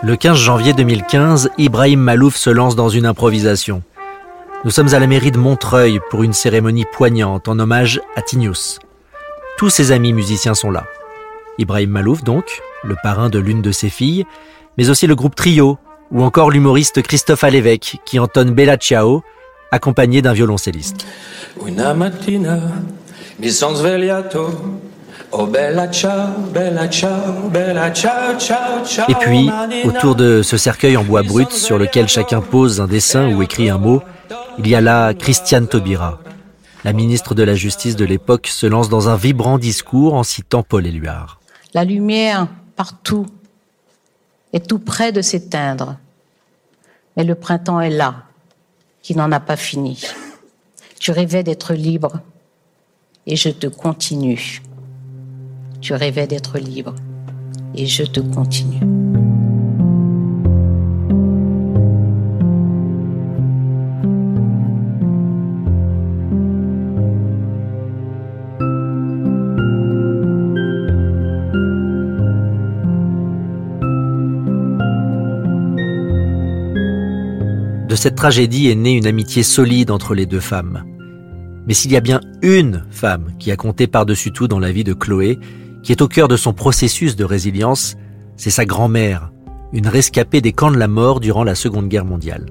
Le 0.00 0.16
15 0.16 0.38
janvier 0.38 0.72
2015, 0.72 1.50
Ibrahim 1.58 2.00
Malouf 2.00 2.36
se 2.36 2.48
lance 2.48 2.76
dans 2.76 2.88
une 2.88 3.04
improvisation. 3.04 3.82
Nous 4.64 4.70
sommes 4.70 4.94
à 4.94 4.98
la 4.98 5.06
mairie 5.06 5.32
de 5.32 5.38
Montreuil 5.38 6.00
pour 6.08 6.22
une 6.22 6.32
cérémonie 6.32 6.86
poignante 6.90 7.46
en 7.46 7.58
hommage 7.58 8.00
à 8.16 8.22
Tinius. 8.22 8.78
Tous 9.58 9.70
ses 9.70 9.92
amis 9.92 10.12
musiciens 10.12 10.54
sont 10.54 10.70
là. 10.70 10.84
Ibrahim 11.58 11.90
Malouf 11.90 12.22
donc, 12.22 12.62
le 12.84 12.96
parrain 13.02 13.28
de 13.28 13.38
l'une 13.38 13.60
de 13.60 13.70
ses 13.70 13.90
filles, 13.90 14.24
mais 14.78 14.88
aussi 14.88 15.06
le 15.06 15.14
groupe 15.14 15.34
Trio, 15.34 15.78
ou 16.10 16.22
encore 16.22 16.50
l'humoriste 16.50 17.02
Christophe 17.02 17.44
Alévèque 17.44 18.00
qui 18.04 18.18
entonne 18.18 18.50
Bella 18.50 18.76
Ciao, 18.76 19.22
accompagné 19.70 20.22
d'un 20.22 20.32
violoncelliste. 20.32 21.06
Una 21.66 21.94
mattina 21.94 22.60
mi 23.38 23.50
son 23.52 23.74
svegliato 23.74 24.50
Oh, 25.30 25.46
Et 29.08 29.14
puis, 29.14 29.50
autour 29.84 30.14
de 30.14 30.42
ce 30.42 30.56
cercueil 30.56 30.96
en 30.96 31.04
bois 31.04 31.22
brut 31.22 31.50
sur 31.50 31.78
lequel 31.78 32.08
chacun 32.08 32.40
pose 32.40 32.80
un 32.80 32.86
dessin 32.86 33.34
ou 33.34 33.42
écrit 33.42 33.68
un 33.68 33.76
mot, 33.76 34.02
il 34.58 34.68
y 34.68 34.74
a 34.74 34.80
là 34.80 35.12
Christiane 35.12 35.68
Taubira. 35.68 36.20
La 36.84 36.94
ministre 36.94 37.34
de 37.34 37.42
la 37.42 37.54
Justice 37.54 37.96
de 37.96 38.06
l'époque 38.06 38.46
se 38.46 38.66
lance 38.66 38.88
dans 38.88 39.10
un 39.10 39.16
vibrant 39.16 39.58
discours 39.58 40.14
en 40.14 40.22
citant 40.22 40.62
Paul 40.62 40.86
Éluard. 40.86 41.40
La 41.74 41.84
lumière, 41.84 42.46
partout, 42.74 43.26
est 44.52 44.66
tout 44.66 44.78
près 44.78 45.12
de 45.12 45.22
s'éteindre. 45.22 45.96
Mais 47.16 47.24
le 47.24 47.34
printemps 47.34 47.80
est 47.80 47.90
là, 47.90 48.24
qui 49.02 49.16
n'en 49.16 49.32
a 49.32 49.40
pas 49.40 49.56
fini. 49.56 50.02
Tu 51.00 51.10
rêvais 51.10 51.42
d'être 51.42 51.74
libre, 51.74 52.20
et 53.28 53.36
je 53.36 53.50
te 53.50 53.66
continue. 53.66 54.62
Tu 55.80 55.94
rêvais 55.94 56.26
d'être 56.26 56.58
libre 56.58 56.94
et 57.74 57.86
je 57.86 58.02
te 58.02 58.20
continue. 58.20 59.27
Cette 77.98 78.14
tragédie 78.14 78.70
est 78.70 78.76
née 78.76 78.92
une 78.92 79.08
amitié 79.08 79.42
solide 79.42 79.90
entre 79.90 80.14
les 80.14 80.24
deux 80.24 80.40
femmes. 80.40 80.84
Mais 81.66 81.74
s'il 81.74 81.90
y 81.90 81.96
a 81.96 82.00
bien 82.00 82.20
une 82.42 82.84
femme 82.90 83.32
qui 83.38 83.50
a 83.50 83.56
compté 83.56 83.88
par-dessus 83.88 84.30
tout 84.30 84.46
dans 84.46 84.60
la 84.60 84.70
vie 84.70 84.84
de 84.84 84.94
Chloé, 84.94 85.38
qui 85.82 85.90
est 85.90 86.00
au 86.00 86.06
cœur 86.06 86.28
de 86.28 86.36
son 86.36 86.52
processus 86.52 87.16
de 87.16 87.24
résilience, 87.24 87.96
c'est 88.36 88.50
sa 88.50 88.64
grand-mère, 88.64 89.32
une 89.72 89.88
rescapée 89.88 90.40
des 90.40 90.52
camps 90.52 90.70
de 90.70 90.78
la 90.78 90.86
mort 90.86 91.18
durant 91.18 91.42
la 91.42 91.56
Seconde 91.56 91.88
Guerre 91.88 92.04
mondiale. 92.04 92.46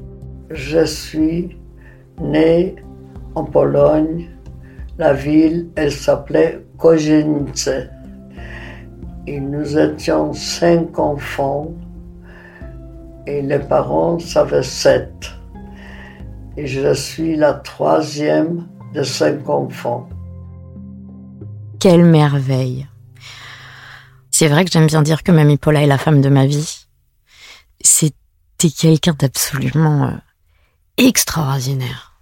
Je 0.52 0.86
suis 0.86 1.58
née 2.22 2.76
en 3.34 3.46
Pologne. 3.46 4.30
La 4.98 5.14
ville, 5.14 5.70
elle 5.76 5.94
s'appelait 5.94 6.62
Kozienice. 6.78 7.70
Et 9.26 9.40
nous 9.40 9.78
étions 9.78 10.34
cinq 10.34 11.00
enfants 11.00 11.72
et 13.26 13.42
les 13.42 13.60
parents 13.60 14.18
avaient 14.36 14.64
sept. 14.64 15.37
Et 16.58 16.68
je 16.68 16.94
suis 16.94 17.36
la 17.36 17.54
troisième 17.54 18.68
de 18.94 19.04
cinq 19.04 19.48
enfants. 19.48 20.10
Quelle 21.80 22.04
merveille 22.04 22.88
c'est 24.40 24.50
vrai 24.50 24.66
que 24.66 24.72
j'aime 24.72 24.86
bien 24.86 25.02
dire 25.02 25.24
que 25.24 25.32
Mamie 25.32 25.58
Paula 25.58 25.82
est 25.82 25.88
la 25.88 25.98
femme 25.98 26.22
de 26.22 26.30
ma 26.30 26.46
vie. 26.46 26.86
C'était 27.82 28.70
quelqu'un 28.70 29.16
d'absolument 29.18 30.10
euh, 30.10 30.12
extraordinaire. 30.98 32.14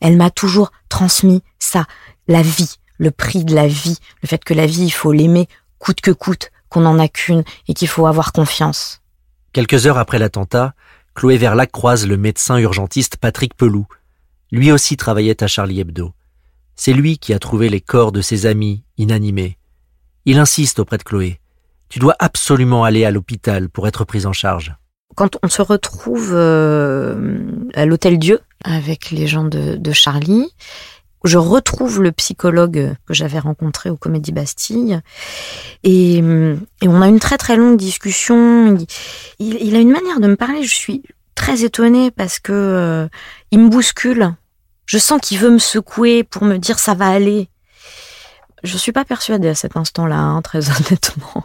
Elle 0.00 0.16
m'a 0.16 0.30
toujours 0.30 0.72
transmis 0.88 1.42
ça, 1.58 1.84
la 2.26 2.40
vie, 2.40 2.76
le 2.96 3.10
prix 3.10 3.44
de 3.44 3.54
la 3.54 3.66
vie, 3.66 3.98
le 4.22 4.28
fait 4.28 4.42
que 4.42 4.54
la 4.54 4.64
vie, 4.64 4.84
il 4.84 4.90
faut 4.90 5.12
l'aimer 5.12 5.46
coûte 5.78 6.00
que 6.00 6.10
coûte, 6.10 6.52
qu'on 6.70 6.80
n'en 6.80 6.98
a 6.98 7.06
qu'une 7.06 7.44
et 7.66 7.74
qu'il 7.74 7.88
faut 7.88 8.06
avoir 8.06 8.32
confiance. 8.32 9.02
Quelques 9.52 9.86
heures 9.86 9.98
après 9.98 10.18
l'attentat, 10.18 10.72
Chloé 11.18 11.36
Verlac 11.36 11.72
croise 11.72 12.06
le 12.06 12.16
médecin 12.16 12.58
urgentiste 12.58 13.16
Patrick 13.16 13.54
Peloux. 13.54 13.88
Lui 14.52 14.70
aussi 14.70 14.96
travaillait 14.96 15.42
à 15.42 15.48
Charlie 15.48 15.80
Hebdo. 15.80 16.12
C'est 16.76 16.92
lui 16.92 17.18
qui 17.18 17.34
a 17.34 17.40
trouvé 17.40 17.68
les 17.68 17.80
corps 17.80 18.12
de 18.12 18.20
ses 18.20 18.46
amis 18.46 18.84
inanimés. 18.98 19.58
Il 20.26 20.38
insiste 20.38 20.78
auprès 20.78 20.96
de 20.96 21.02
Chloé. 21.02 21.40
Tu 21.88 21.98
dois 21.98 22.14
absolument 22.20 22.84
aller 22.84 23.04
à 23.04 23.10
l'hôpital 23.10 23.68
pour 23.68 23.88
être 23.88 24.04
prise 24.04 24.26
en 24.26 24.32
charge. 24.32 24.76
Quand 25.16 25.36
on 25.42 25.48
se 25.48 25.60
retrouve 25.60 26.30
euh, 26.34 27.40
à 27.74 27.84
l'Hôtel 27.84 28.20
Dieu 28.20 28.38
avec 28.62 29.10
les 29.10 29.26
gens 29.26 29.42
de, 29.42 29.92
Charlie, 29.92 30.46
je 31.28 31.38
retrouve 31.38 32.02
le 32.02 32.10
psychologue 32.10 32.94
que 33.06 33.14
j'avais 33.14 33.38
rencontré 33.38 33.90
au 33.90 33.96
Comédie 33.96 34.32
Bastille 34.32 35.00
et, 35.84 36.22
on 36.22 37.02
a 37.02 37.06
une 37.06 37.20
très 37.20 37.38
très 37.38 37.56
longue 37.56 37.76
discussion. 37.76 38.78
Il, 39.38 39.76
a 39.76 39.78
une 39.78 39.92
manière 39.92 40.20
de 40.20 40.26
me 40.26 40.36
parler, 40.36 40.62
je 40.64 40.74
suis 40.74 41.02
très 41.34 41.64
étonnée 41.64 42.10
parce 42.10 42.38
que 42.38 42.52
euh, 42.52 43.08
il 43.50 43.60
me 43.60 43.68
bouscule. 43.68 44.34
Je 44.86 44.98
sens 44.98 45.20
qu'il 45.20 45.38
veut 45.38 45.50
me 45.50 45.58
secouer 45.58 46.24
pour 46.24 46.44
me 46.44 46.56
dire 46.56 46.78
ça 46.78 46.94
va 46.94 47.08
aller. 47.08 47.48
Je 48.64 48.76
suis 48.76 48.92
pas 48.92 49.04
persuadée 49.04 49.48
à 49.48 49.54
cet 49.54 49.76
instant-là, 49.76 50.18
hein, 50.18 50.42
très 50.42 50.70
honnêtement. 50.70 51.44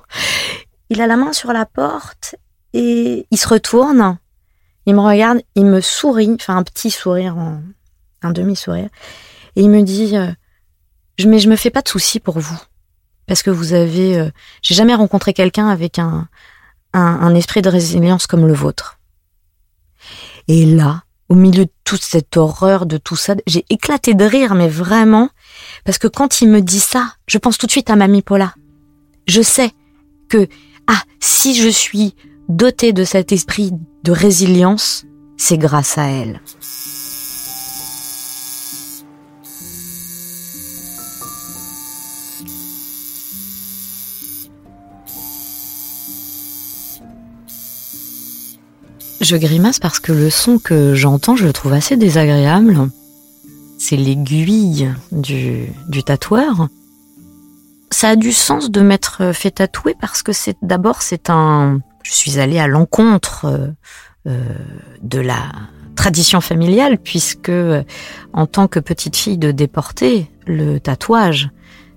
Il 0.90 1.02
a 1.02 1.08
la 1.08 1.18
main 1.18 1.34
sur 1.34 1.52
la 1.52 1.66
porte 1.66 2.36
et 2.74 3.28
il 3.30 3.38
se 3.38 3.48
retourne. 3.48 4.18
Il 4.86 4.96
me 4.96 5.02
regarde, 5.02 5.42
il 5.56 5.66
me 5.66 5.82
sourit, 5.82 6.32
enfin 6.34 6.58
un 6.58 6.64
petit 6.64 6.92
sourire, 6.92 7.36
un 8.22 8.32
demi-sourire, 8.32 8.90
et 9.56 9.62
il 9.62 9.70
me 9.70 9.82
dit 9.82 10.18
euh, 10.18 10.32
je, 11.18 11.28
Mais 11.28 11.40
je 11.40 11.50
me 11.50 11.56
fais 11.56 11.70
pas 11.70 11.82
de 11.82 11.90
soucis 11.90 12.20
pour 12.20 12.40
vous. 12.40 12.60
Parce 13.28 13.44
que 13.44 13.50
vous 13.50 13.74
avez. 13.74 14.18
Euh, 14.18 14.30
j'ai 14.62 14.76
jamais 14.76 14.96
rencontré 14.96 15.34
quelqu'un 15.34 15.68
avec 15.70 16.00
un, 16.00 16.28
un 16.94 17.36
esprit 17.36 17.62
de 17.62 17.70
résilience 17.70 18.28
comme 18.28 18.46
le 18.46 18.54
vôtre. 18.54 19.00
Et 20.48 20.66
là, 20.66 21.04
au 21.30 21.36
milieu 21.36 21.66
de 21.66 21.72
toute 21.84 22.04
cette 22.04 22.38
horreur, 22.38 22.86
de 22.86 22.98
tout 22.98 23.16
ça, 23.16 23.36
j'ai 23.48 23.66
éclaté 23.70 24.14
de 24.14 24.26
rire, 24.26 24.56
mais 24.56 24.68
vraiment, 24.68 25.30
parce 25.86 25.98
que 25.98 26.08
quand 26.08 26.42
il 26.42 26.50
me 26.50 26.62
dit 26.62 26.80
ça, 26.80 27.14
je 27.28 27.38
pense 27.38 27.58
tout 27.58 27.66
de 27.66 27.72
suite 27.72 27.90
à 27.90 27.96
Mamie 27.96 28.22
Paula. 28.22 28.54
Je 29.28 29.42
sais 29.42 29.72
que, 30.30 30.48
ah, 30.88 31.02
si 31.20 31.56
je 31.56 31.70
suis 31.70 32.16
dotée 32.50 32.94
de 32.94 33.04
cet 33.04 33.32
esprit 33.32 33.72
de 34.04 34.12
résilience, 34.12 35.06
c'est 35.38 35.58
grâce 35.58 35.98
à 35.98 36.04
elle. 36.04 36.42
Je 49.24 49.38
grimace 49.38 49.80
parce 49.80 50.02
que 50.02 50.12
le 50.12 50.30
son 50.30 50.60
que 50.60 50.96
j'entends, 50.96 51.38
je 51.38 51.46
le 51.46 51.54
trouve 51.54 51.72
assez 51.72 51.96
désagréable. 51.96 52.90
C'est 53.80 53.96
l'aiguille 53.96 54.92
du, 55.14 55.70
du 55.88 56.04
tatoueur. 56.04 56.68
Ça 57.90 58.10
a 58.10 58.16
du 58.18 58.34
sens 58.34 58.70
de 58.70 58.82
m'être 58.82 59.32
fait 59.34 59.52
tatouer 59.52 59.96
parce 59.98 60.24
que 60.24 60.34
c'est 60.34 60.58
d'abord 60.62 61.02
c'est 61.02 61.30
un. 61.30 61.80
Je 62.04 62.12
suis 62.12 62.38
allée 62.38 62.60
à 62.60 62.68
l'encontre 62.68 63.46
euh, 63.46 63.68
euh, 64.28 64.44
de 65.02 65.20
la 65.20 65.54
tradition 65.96 66.42
familiale 66.42 66.98
puisque 66.98 67.52
en 68.34 68.46
tant 68.46 68.68
que 68.68 68.82
petite 68.82 69.16
fille 69.16 69.38
de 69.38 69.52
déportée, 69.52 70.30
le 70.48 70.80
tatouage 70.80 71.50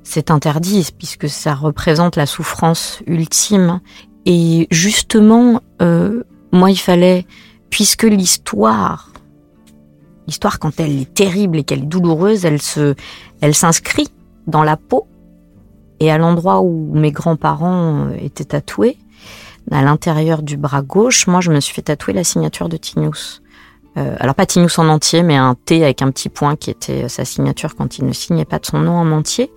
c'est 0.04 0.30
interdit 0.30 0.90
puisque 0.97 1.28
ça 1.28 1.56
représente 1.56 2.14
la 2.14 2.26
souffrance 2.26 3.02
ultime. 3.09 3.80
Et 4.26 4.68
justement, 4.71 5.61
euh, 5.83 6.23
moi, 6.53 6.71
il 6.71 6.79
fallait, 6.79 7.26
puisque 7.71 8.05
l'histoire, 8.05 9.12
l'histoire 10.26 10.59
quand 10.59 10.81
elle 10.81 11.00
est 11.00 11.12
terrible 11.12 11.59
et 11.59 11.65
qu'elle 11.65 11.81
est 11.83 11.87
douloureuse, 11.87 12.45
elle 12.45 12.62
se, 12.62 12.95
elle 13.41 13.55
s'inscrit 13.55 14.09
dans 14.47 14.62
la 14.62 14.76
peau. 14.76 15.07
Et 15.99 16.11
à 16.11 16.19
l'endroit 16.19 16.61
où 16.61 16.93
mes 16.95 17.11
grands-parents 17.11 18.09
euh, 18.09 18.17
étaient 18.21 18.45
tatoués, 18.45 18.99
à 19.71 19.83
l'intérieur 19.83 20.43
du 20.43 20.57
bras 20.57 20.83
gauche, 20.83 21.26
moi, 21.26 21.41
je 21.41 21.50
me 21.50 21.61
suis 21.61 21.75
fait 21.75 21.83
tatouer 21.83 22.12
la 22.12 22.23
signature 22.23 22.69
de 22.69 22.76
Tinius. 22.76 23.43
Euh, 23.97 24.15
alors 24.21 24.35
pas 24.35 24.47
Tinius 24.47 24.79
en 24.79 24.88
entier, 24.88 25.23
mais 25.23 25.37
un 25.37 25.55
T 25.55 25.83
avec 25.83 26.03
un 26.03 26.11
petit 26.11 26.29
point 26.29 26.55
qui 26.55 26.71
était 26.71 27.09
sa 27.09 27.25
signature 27.25 27.75
quand 27.75 27.99
il 27.99 28.05
ne 28.05 28.12
signait 28.12 28.45
pas 28.45 28.59
de 28.59 28.67
son 28.67 28.79
nom 28.79 28.93
en 28.93 29.11
entier. 29.11 29.50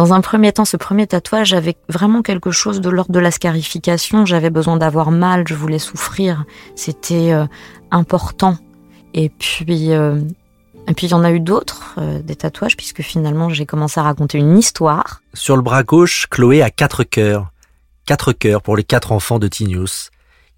Dans 0.00 0.14
un 0.14 0.22
premier 0.22 0.50
temps, 0.50 0.64
ce 0.64 0.78
premier 0.78 1.06
tatouage 1.06 1.52
avait 1.52 1.76
vraiment 1.90 2.22
quelque 2.22 2.50
chose 2.50 2.80
de 2.80 2.88
l'ordre 2.88 3.12
de 3.12 3.18
la 3.18 3.30
scarification. 3.30 4.24
J'avais 4.24 4.48
besoin 4.48 4.78
d'avoir 4.78 5.10
mal, 5.10 5.44
je 5.46 5.52
voulais 5.54 5.78
souffrir. 5.78 6.46
C'était 6.74 7.32
euh, 7.32 7.44
important. 7.90 8.56
Et 9.12 9.28
puis, 9.28 9.92
euh, 9.92 10.18
et 10.88 10.94
puis 10.94 11.06
il 11.06 11.10
y 11.10 11.12
en 11.12 11.22
a 11.22 11.30
eu 11.30 11.38
d'autres, 11.38 11.96
euh, 11.98 12.22
des 12.22 12.34
tatouages, 12.34 12.78
puisque 12.78 13.02
finalement 13.02 13.50
j'ai 13.50 13.66
commencé 13.66 14.00
à 14.00 14.04
raconter 14.04 14.38
une 14.38 14.56
histoire. 14.56 15.20
Sur 15.34 15.54
le 15.54 15.62
bras 15.62 15.82
gauche, 15.82 16.28
Chloé 16.30 16.62
a 16.62 16.70
quatre 16.70 17.04
cœurs. 17.04 17.50
Quatre 18.06 18.32
cœurs 18.32 18.62
pour 18.62 18.78
les 18.78 18.84
quatre 18.84 19.12
enfants 19.12 19.38
de 19.38 19.48
Tinius. 19.48 20.10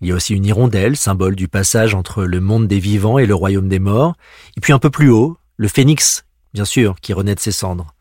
Il 0.03 0.09
y 0.09 0.13
a 0.13 0.15
aussi 0.15 0.35
une 0.35 0.47
hirondelle, 0.47 0.97
symbole 0.97 1.35
du 1.35 1.49
passage 1.49 1.97
entre 1.97 2.23
le 2.23 2.39
monde 2.39 2.69
des 2.69 2.79
vivants 2.79 3.19
et 3.19 3.27
le 3.27 3.35
royaume 3.35 3.69
des 3.69 3.81
morts. 3.81 4.15
Et 4.57 4.61
puis 4.61 4.73
un 4.73 4.79
peu 4.79 4.91
plus 4.91 5.11
haut, 5.11 5.37
le 5.57 5.67
phénix, 5.67 6.27
bien 6.55 6.65
sûr, 6.65 6.95
qui 7.01 7.13
renaît 7.13 7.35
de 7.35 7.41
ses 7.41 7.51
cendres. 7.51 7.93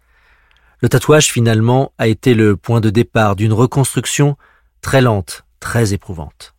Le 0.81 0.89
tatouage, 0.89 1.31
finalement, 1.31 1.93
a 1.97 2.07
été 2.07 2.33
le 2.33 2.57
point 2.57 2.81
de 2.81 2.89
départ 2.89 3.35
d'une 3.35 3.53
reconstruction 3.53 4.35
très 4.81 5.01
lente, 5.01 5.45
très 5.59 5.93
éprouvante. 5.93 6.55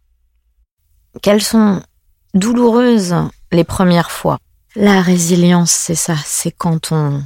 Quelles 1.23 1.43
sont 1.43 1.83
douloureuses 2.33 3.17
les 3.51 3.65
premières 3.65 4.13
fois? 4.13 4.39
La 4.77 5.03
résilience, 5.03 5.73
c'est 5.73 5.97
ça, 5.97 6.15
c'est 6.25 6.53
quand 6.53 6.93
on... 6.93 7.23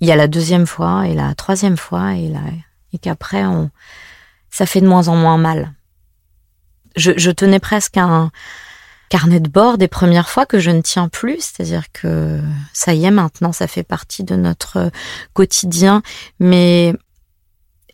Il 0.00 0.06
y 0.06 0.12
a 0.12 0.16
la 0.16 0.28
deuxième 0.28 0.66
fois 0.66 1.08
et 1.08 1.14
la 1.14 1.34
troisième 1.34 1.76
fois 1.76 2.14
et, 2.14 2.28
la... 2.28 2.40
et 2.92 2.98
qu'après, 2.98 3.44
on... 3.44 3.70
ça 4.48 4.64
fait 4.64 4.80
de 4.80 4.86
moins 4.86 5.08
en 5.08 5.16
moins 5.16 5.38
mal. 5.38 5.74
Je, 6.96 7.12
je 7.16 7.30
tenais 7.32 7.58
presque 7.58 7.96
un 7.96 8.30
carnet 9.08 9.40
de 9.40 9.48
bord 9.48 9.78
des 9.78 9.88
premières 9.88 10.28
fois 10.28 10.46
que 10.46 10.58
je 10.58 10.70
ne 10.70 10.80
tiens 10.80 11.08
plus, 11.08 11.40
c'est-à-dire 11.40 11.90
que 11.92 12.40
ça 12.72 12.94
y 12.94 13.04
est 13.04 13.10
maintenant, 13.10 13.52
ça 13.52 13.66
fait 13.66 13.82
partie 13.82 14.24
de 14.24 14.36
notre 14.36 14.90
quotidien, 15.32 16.02
mais 16.38 16.94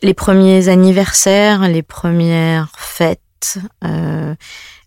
les 0.01 0.13
premiers 0.13 0.67
anniversaires, 0.69 1.67
les 1.67 1.83
premières 1.83 2.71
fêtes, 2.77 3.59
euh, 3.83 4.35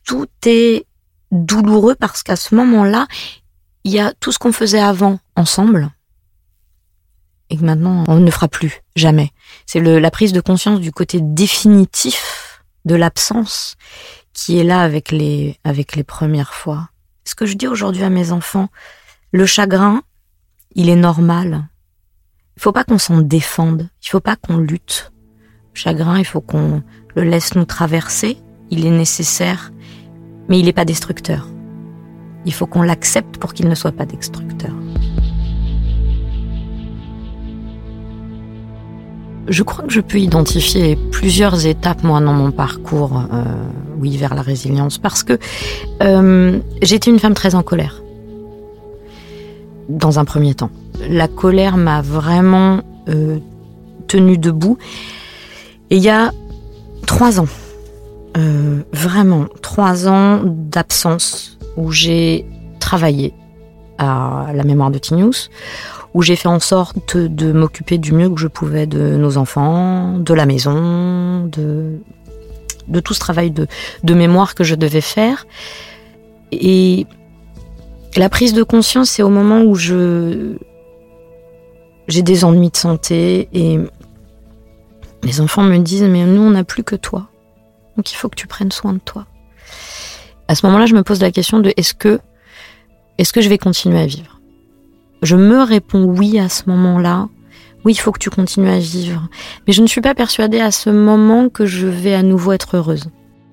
tout 0.04 0.28
est 0.46 0.86
douloureux 1.30 1.94
parce 1.94 2.22
qu'à 2.22 2.36
ce 2.36 2.54
moment-là, 2.54 3.06
il 3.84 3.92
y 3.92 3.98
a 3.98 4.12
tout 4.20 4.32
ce 4.32 4.38
qu'on 4.38 4.52
faisait 4.52 4.80
avant 4.80 5.18
ensemble. 5.36 5.90
Et 7.50 7.56
que 7.56 7.64
maintenant 7.64 8.04
on 8.08 8.16
ne 8.16 8.30
fera 8.30 8.48
plus, 8.48 8.82
jamais. 8.94 9.32
C'est 9.64 9.80
la 9.80 10.10
prise 10.10 10.32
de 10.32 10.40
conscience 10.40 10.80
du 10.80 10.92
côté 10.92 11.20
définitif 11.22 12.62
de 12.84 12.94
l'absence 12.94 13.76
qui 14.38 14.60
est 14.60 14.64
là 14.64 14.82
avec 14.82 15.10
les, 15.10 15.58
avec 15.64 15.96
les 15.96 16.04
premières 16.04 16.54
fois. 16.54 16.90
Ce 17.24 17.34
que 17.34 17.44
je 17.44 17.54
dis 17.54 17.66
aujourd'hui 17.66 18.04
à 18.04 18.08
mes 18.08 18.30
enfants, 18.30 18.68
le 19.32 19.46
chagrin, 19.46 20.02
il 20.76 20.88
est 20.88 20.96
normal. 20.96 21.66
Il 22.56 22.62
faut 22.62 22.70
pas 22.70 22.84
qu'on 22.84 22.98
s'en 22.98 23.20
défende, 23.20 23.88
il 24.00 24.08
faut 24.08 24.20
pas 24.20 24.36
qu'on 24.36 24.58
lutte. 24.58 25.10
Le 25.74 25.80
chagrin, 25.80 26.20
il 26.20 26.24
faut 26.24 26.40
qu'on 26.40 26.84
le 27.16 27.24
laisse 27.24 27.56
nous 27.56 27.64
traverser, 27.64 28.38
il 28.70 28.86
est 28.86 28.96
nécessaire, 28.96 29.72
mais 30.48 30.60
il 30.60 30.66
n'est 30.66 30.72
pas 30.72 30.84
destructeur. 30.84 31.48
Il 32.44 32.54
faut 32.54 32.66
qu'on 32.66 32.82
l'accepte 32.82 33.38
pour 33.38 33.54
qu'il 33.54 33.68
ne 33.68 33.74
soit 33.74 33.90
pas 33.90 34.06
destructeur. 34.06 34.74
Je 39.48 39.62
crois 39.62 39.84
que 39.84 39.92
je 39.92 40.00
peux 40.00 40.18
identifier 40.18 40.96
plusieurs 41.10 41.66
étapes, 41.66 42.02
moi, 42.04 42.20
dans 42.20 42.34
mon 42.34 42.50
parcours, 42.50 43.24
euh, 43.32 43.42
oui, 43.98 44.16
vers 44.16 44.34
la 44.34 44.42
résilience, 44.42 44.98
parce 44.98 45.22
que 45.22 45.38
euh, 46.02 46.58
j'étais 46.82 47.10
une 47.10 47.18
femme 47.18 47.34
très 47.34 47.54
en 47.54 47.62
colère, 47.62 48.02
dans 49.88 50.18
un 50.18 50.24
premier 50.24 50.54
temps. 50.54 50.70
La 51.08 51.28
colère 51.28 51.76
m'a 51.76 52.02
vraiment 52.02 52.80
euh, 53.08 53.38
tenue 54.06 54.36
debout. 54.36 54.76
Et 55.90 55.96
il 55.96 56.02
y 56.02 56.10
a 56.10 56.32
trois 57.06 57.40
ans, 57.40 57.48
euh, 58.36 58.82
vraiment 58.92 59.46
trois 59.62 60.08
ans 60.08 60.40
d'absence 60.44 61.58
où 61.78 61.90
j'ai 61.90 62.44
travaillé 62.80 63.32
à 63.96 64.48
la 64.54 64.64
mémoire 64.64 64.90
de 64.90 64.98
Tinius, 64.98 65.50
où 66.14 66.22
j'ai 66.22 66.36
fait 66.36 66.48
en 66.48 66.60
sorte 66.60 67.16
de 67.16 67.52
m'occuper 67.52 67.98
du 67.98 68.12
mieux 68.12 68.30
que 68.30 68.40
je 68.40 68.48
pouvais 68.48 68.86
de 68.86 69.16
nos 69.16 69.36
enfants, 69.36 70.18
de 70.18 70.34
la 70.34 70.46
maison, 70.46 71.44
de, 71.46 72.00
tout 73.00 73.14
ce 73.14 73.20
travail 73.20 73.50
de, 73.50 73.66
de 74.02 74.14
mémoire 74.14 74.54
que 74.54 74.64
je 74.64 74.74
devais 74.74 75.00
faire. 75.00 75.46
Et 76.50 77.06
la 78.16 78.28
prise 78.28 78.54
de 78.54 78.62
conscience, 78.62 79.10
c'est 79.10 79.22
au 79.22 79.28
moment 79.28 79.62
où 79.62 79.74
je 79.74 80.56
j'ai 82.08 82.22
des 82.22 82.42
ennuis 82.44 82.70
de 82.70 82.76
santé 82.76 83.50
et 83.52 83.78
les 85.22 85.40
enfants 85.42 85.62
me 85.62 85.76
disent 85.76 86.04
mais 86.04 86.24
nous 86.24 86.40
on 86.40 86.50
n'a 86.50 86.64
plus 86.64 86.82
que 86.82 86.96
toi. 86.96 87.28
Donc 87.96 88.10
il 88.10 88.14
faut 88.14 88.28
que 88.28 88.36
tu 88.36 88.46
prennes 88.46 88.72
soin 88.72 88.94
de 88.94 88.98
toi. 88.98 89.26
À 90.48 90.54
ce 90.54 90.64
moment-là, 90.66 90.86
je 90.86 90.94
me 90.94 91.02
pose 91.02 91.20
la 91.20 91.30
question 91.30 91.60
de 91.60 91.72
est-ce 91.76 91.92
que 91.92 92.20
est-ce 93.18 93.32
que 93.32 93.42
je 93.42 93.48
vais 93.48 93.58
continuer 93.58 94.00
à 94.00 94.06
vivre? 94.06 94.37
Je 95.22 95.36
me 95.36 95.62
réponds 95.62 96.04
oui 96.04 96.38
à 96.38 96.48
ce 96.48 96.68
moment-là. 96.68 97.28
Oui, 97.84 97.92
il 97.92 97.98
faut 97.98 98.12
que 98.12 98.18
tu 98.18 98.30
continues 98.30 98.70
à 98.70 98.78
vivre. 98.78 99.28
Mais 99.66 99.72
je 99.72 99.82
ne 99.82 99.86
suis 99.86 100.00
pas 100.00 100.14
persuadée 100.14 100.60
à 100.60 100.70
ce 100.70 100.90
moment 100.90 101.48
que 101.48 101.66
je 101.66 101.86
vais 101.86 102.14
à 102.14 102.22
nouveau 102.22 102.52
être 102.52 102.76
heureuse. 102.76 103.10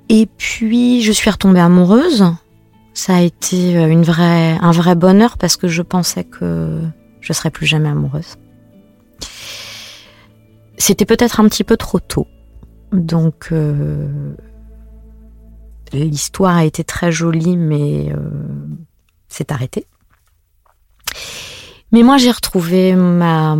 Et 0.10 0.28
puis, 0.38 1.02
je 1.02 1.12
suis 1.12 1.30
retombée 1.30 1.60
amoureuse. 1.60 2.26
Ça 2.94 3.16
a 3.16 3.22
été 3.22 3.74
une 3.74 4.04
vraie, 4.04 4.58
un 4.62 4.72
vrai 4.72 4.96
bonheur 4.96 5.38
parce 5.38 5.58
que 5.58 5.68
je 5.68 5.82
pensais 5.82 6.24
que 6.24 6.82
je 7.22 7.34
serais 7.34 7.52
plus 7.52 7.66
jamais 7.66 7.90
amoureuse. 7.90 8.38
C'était 10.78 11.06
peut-être 11.06 11.40
un 11.40 11.48
petit 11.48 11.64
peu 11.64 11.78
trop 11.78 12.00
tôt. 12.00 12.28
Donc, 12.92 13.50
euh, 13.52 14.36
l'histoire 15.92 16.56
a 16.56 16.66
été 16.66 16.84
très 16.84 17.12
jolie, 17.12 17.58
mais 17.58 18.12
euh, 18.12 18.20
c'est 19.28 19.52
arrêté. 19.52 19.88
Mais 21.96 22.04
moi, 22.04 22.18
j'ai 22.18 22.32
retrouvé 22.32 22.94
ma. 22.94 23.56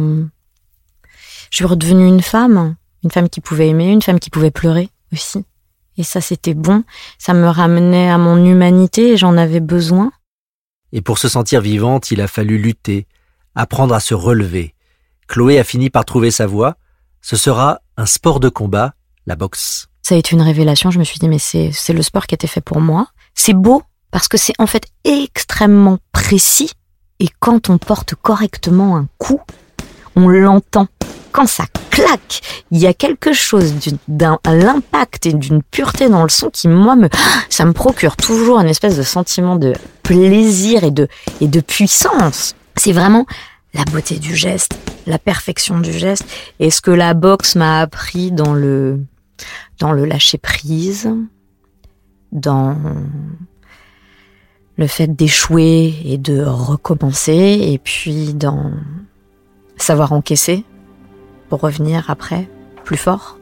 Je 1.50 1.56
suis 1.56 1.64
redevenue 1.64 2.06
une 2.06 2.22
femme, 2.22 2.76
une 3.02 3.10
femme 3.10 3.30
qui 3.30 3.40
pouvait 3.40 3.70
aimer, 3.70 3.90
une 3.90 4.02
femme 4.02 4.20
qui 4.20 4.30
pouvait 4.30 4.52
pleurer 4.52 4.90
aussi. 5.14 5.46
Et 5.96 6.04
ça, 6.04 6.20
c'était 6.20 6.54
bon. 6.54 6.84
Ça 7.18 7.34
me 7.34 7.48
ramenait 7.48 8.10
à 8.10 8.18
mon 8.18 8.44
humanité 8.44 9.14
et 9.14 9.18
j'en 9.18 9.38
avais 9.38 9.62
besoin. 9.62 10.12
Et 10.92 11.00
pour 11.00 11.18
se 11.18 11.30
sentir 11.30 11.62
vivante, 11.62 12.12
il 12.12 12.20
a 12.20 12.28
fallu 12.28 12.58
lutter, 12.58 13.08
apprendre 13.56 13.96
à 13.96 14.02
se 14.02 14.14
relever. 14.14 14.76
Chloé 15.30 15.58
a 15.58 15.64
fini 15.64 15.90
par 15.90 16.04
trouver 16.04 16.30
sa 16.30 16.46
voie. 16.46 16.76
Ce 17.22 17.38
sera 17.38 17.80
un 17.96 18.06
sport 18.06 18.42
de 18.42 18.50
combat, 18.50 18.96
la 19.28 19.38
boxe. 19.38 19.88
Ça 20.02 20.16
a 20.16 20.18
été 20.18 20.36
une 20.36 20.42
révélation. 20.42 20.92
Je 20.92 21.00
me 21.00 21.06
suis 21.06 21.20
dit, 21.20 21.30
mais 21.30 21.40
c'est, 21.40 21.72
c'est 21.72 21.94
le 21.94 22.02
sport 22.02 22.28
qui 22.28 22.36
était 22.36 22.48
fait 22.48 22.60
pour 22.60 22.82
moi. 22.82 23.08
C'est 23.34 23.54
beau 23.54 23.82
parce 24.12 24.28
que 24.28 24.36
c'est 24.36 24.60
en 24.60 24.68
fait 24.68 24.88
extrêmement 25.06 26.00
précis. 26.12 26.72
Et 27.20 27.30
quand 27.40 27.70
on 27.70 27.78
porte 27.78 28.16
correctement 28.16 28.98
un 28.98 29.08
coup, 29.18 29.42
on 30.16 30.28
l'entend. 30.28 30.88
Quand 31.32 31.48
ça 31.48 31.66
claque, 31.90 32.42
il 32.72 32.80
y 32.80 32.88
a 32.88 32.94
quelque 32.94 33.34
chose 33.34 33.74
d'un 34.08 34.40
l'impact 34.46 35.26
et 35.26 35.34
d'une 35.34 35.62
pureté 35.64 36.10
dans 36.10 36.24
le 36.24 36.30
son 36.30 36.50
qui 36.50 36.68
moi 36.68 36.96
me 36.96 37.10
ça 37.50 37.66
me 37.66 37.74
procure 37.74 38.16
toujours 38.16 38.60
une 38.60 38.68
espèce 38.68 38.98
de 38.98 39.04
sentiment 39.04 39.56
de 39.56 39.74
plaisir 40.04 40.84
et 40.84 40.92
de 40.92 41.08
et 41.42 41.48
de 41.48 41.60
puissance. 41.60 42.56
C'est 42.78 42.94
vraiment 42.94 43.26
la 43.74 43.84
beauté 43.84 44.18
du 44.18 44.36
geste, 44.36 44.78
la 45.08 45.20
perfection 45.20 45.80
du 45.80 45.92
geste 45.92 46.26
et 46.60 46.72
ce 46.72 46.82
que 46.82 46.92
la 46.92 47.14
boxe 47.14 47.56
m'a 47.56 47.82
appris 47.82 48.32
dans 48.32 48.54
le 48.54 49.02
dans 49.80 49.92
le 49.92 50.06
lâcher 50.06 50.38
prise, 50.38 51.10
dans 52.32 52.78
le 54.78 54.88
fait 54.88 55.08
d'échouer 55.08 55.94
et 56.04 56.18
de 56.18 56.42
recommencer, 56.42 57.60
et 57.62 57.78
puis 57.78 58.34
dans 58.34 58.72
savoir 59.78 60.14
encaisser 60.14 60.64
pour 61.50 61.62
revenir 61.62 62.10
après 62.10 62.50
plus 62.84 62.98
fort. 62.98 63.40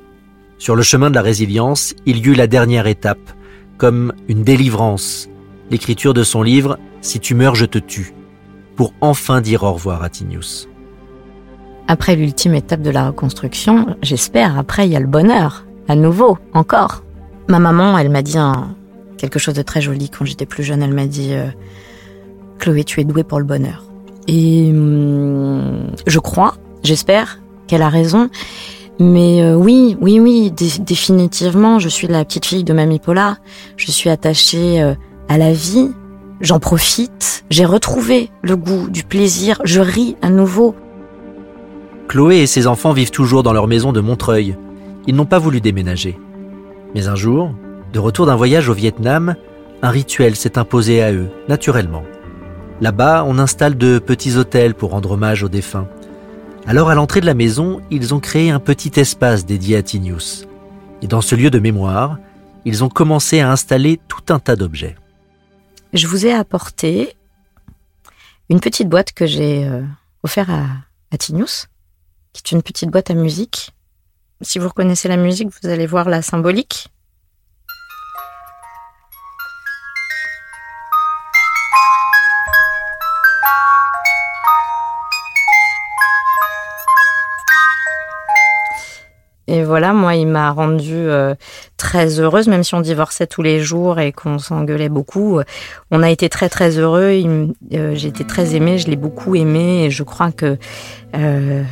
Sur 0.57 0.75
le 0.75 0.83
chemin 0.83 1.09
de 1.09 1.15
la 1.15 1.21
résilience, 1.21 1.93
il 2.05 2.17
y 2.17 2.29
eut 2.29 2.35
la 2.35 2.47
dernière 2.47 2.87
étape, 2.87 3.31
comme 3.77 4.13
une 4.27 4.43
délivrance, 4.43 5.29
l'écriture 5.71 6.13
de 6.13 6.23
son 6.23 6.41
livre 6.41 6.77
Si 7.01 7.19
tu 7.19 7.35
meurs, 7.35 7.55
je 7.55 7.65
te 7.65 7.79
tue, 7.79 8.13
pour 8.75 8.93
enfin 9.01 9.41
dire 9.41 9.63
au 9.63 9.73
revoir 9.73 10.03
à 10.03 10.09
Tinius. 10.09 10.69
Après 11.87 12.15
l'ultime 12.15 12.53
étape 12.53 12.81
de 12.81 12.91
la 12.91 13.07
reconstruction, 13.07 13.97
j'espère, 14.01 14.57
après 14.57 14.87
il 14.87 14.93
y 14.93 14.95
a 14.95 15.01
le 15.01 15.07
bonheur, 15.07 15.65
à 15.87 15.95
nouveau, 15.95 16.37
encore. 16.53 17.03
Ma 17.49 17.59
maman, 17.59 17.97
elle 17.97 18.09
m'a 18.09 18.21
dit 18.21 18.37
un, 18.37 18.73
quelque 19.23 19.39
chose 19.39 19.53
de 19.53 19.61
très 19.61 19.79
joli 19.79 20.09
quand 20.09 20.25
j'étais 20.25 20.45
plus 20.45 20.63
jeune. 20.63 20.83
Elle 20.83 20.93
m'a 20.93 21.05
dit 21.05 21.29
euh, 21.31 21.47
Chloé, 22.59 22.83
tu 22.83 22.99
es 22.99 23.05
douée 23.05 23.23
pour 23.23 23.39
le 23.39 23.45
bonheur. 23.45 23.85
Et 24.27 24.69
hum, 24.69 25.91
je 26.05 26.19
crois, 26.19 26.55
j'espère 26.83 27.39
qu'elle 27.65 27.83
a 27.83 27.87
raison. 27.87 28.29
Mais 28.99 29.41
euh, 29.41 29.55
oui, 29.55 29.97
oui, 30.01 30.19
oui, 30.19 30.51
définitivement, 30.51 31.79
je 31.79 31.87
suis 31.87 32.07
la 32.07 32.25
petite 32.25 32.45
fille 32.45 32.65
de 32.65 32.73
Mamie 32.73 32.99
Paula. 32.99 33.37
Je 33.77 33.91
suis 33.91 34.09
attachée 34.09 34.81
euh, 34.81 34.93
à 35.29 35.37
la 35.37 35.53
vie. 35.53 35.91
J'en 36.41 36.59
profite. 36.59 37.45
J'ai 37.49 37.63
retrouvé 37.63 38.29
le 38.41 38.57
goût 38.57 38.89
du 38.89 39.03
plaisir. 39.03 39.61
Je 39.63 39.79
ris 39.79 40.17
à 40.21 40.29
nouveau. 40.29 40.75
Chloé 42.09 42.39
et 42.39 42.47
ses 42.47 42.67
enfants 42.67 42.91
vivent 42.91 43.11
toujours 43.11 43.41
dans 43.41 43.53
leur 43.53 43.67
maison 43.67 43.93
de 43.93 44.01
Montreuil. 44.01 44.57
Ils 45.07 45.15
n'ont 45.15 45.25
pas 45.25 45.39
voulu 45.39 45.61
déménager. 45.61 46.19
Mais 46.93 47.07
un 47.07 47.15
jour, 47.15 47.53
de 47.93 47.99
retour 47.99 48.25
d'un 48.25 48.35
voyage 48.35 48.69
au 48.69 48.73
Vietnam, 48.73 49.35
un 49.83 49.89
rituel 49.91 50.35
s'est 50.35 50.57
imposé 50.57 51.03
à 51.03 51.13
eux, 51.13 51.29
naturellement. 51.47 52.03
Là-bas, 52.81 53.23
on 53.27 53.37
installe 53.37 53.77
de 53.77 53.99
petits 53.99 54.35
hôtels 54.35 54.73
pour 54.73 54.89
rendre 54.89 55.11
hommage 55.11 55.43
aux 55.43 55.49
défunts. 55.49 55.87
Alors 56.65 56.89
à 56.89 56.95
l'entrée 56.95 57.21
de 57.21 57.27
la 57.27 57.35
maison, 57.35 57.81
ils 57.91 58.15
ont 58.15 58.19
créé 58.19 58.49
un 58.49 58.59
petit 58.59 58.99
espace 58.99 59.45
dédié 59.45 59.77
à 59.77 59.83
Tinius. 59.83 60.47
Et 61.03 61.07
dans 61.07 61.21
ce 61.21 61.35
lieu 61.35 61.51
de 61.51 61.59
mémoire, 61.59 62.17
ils 62.65 62.83
ont 62.83 62.89
commencé 62.89 63.41
à 63.41 63.51
installer 63.51 63.99
tout 64.07 64.33
un 64.33 64.39
tas 64.39 64.55
d'objets. 64.55 64.95
Je 65.93 66.07
vous 66.07 66.25
ai 66.25 66.33
apporté 66.33 67.15
une 68.49 68.59
petite 68.59 68.89
boîte 68.89 69.11
que 69.11 69.27
j'ai 69.27 69.67
euh, 69.67 69.83
offerte 70.23 70.49
à, 70.49 70.65
à 71.11 71.17
Tinius, 71.17 71.67
qui 72.31 72.41
est 72.43 72.55
une 72.55 72.63
petite 72.63 72.89
boîte 72.89 73.11
à 73.11 73.13
musique. 73.13 73.71
Si 74.41 74.57
vous 74.57 74.69
reconnaissez 74.69 75.09
la 75.09 75.17
musique, 75.17 75.49
vous 75.61 75.69
allez 75.69 75.85
voir 75.85 76.09
la 76.09 76.23
symbolique. 76.23 76.87
Et 89.47 89.63
voilà, 89.63 89.91
moi, 89.93 90.15
il 90.15 90.27
m'a 90.27 90.51
rendue 90.51 90.93
euh, 90.93 91.35
très 91.75 92.19
heureuse, 92.19 92.47
même 92.47 92.63
si 92.63 92.75
on 92.75 92.81
divorçait 92.81 93.27
tous 93.27 93.41
les 93.41 93.59
jours 93.59 93.99
et 93.99 94.13
qu'on 94.13 94.39
s'engueulait 94.39 94.89
beaucoup. 94.89 95.41
On 95.91 96.01
a 96.01 96.09
été 96.09 96.29
très 96.29 96.47
très 96.47 96.77
heureux. 96.77 97.11
Euh, 97.73 97.93
j'ai 97.93 98.07
été 98.07 98.23
très 98.23 98.55
aimée, 98.55 98.77
je 98.77 98.87
l'ai 98.87 98.95
beaucoup 98.95 99.35
aimé 99.35 99.85
et 99.85 99.91
je 99.91 100.03
crois 100.03 100.31
que 100.31 100.57
euh, 101.15 101.63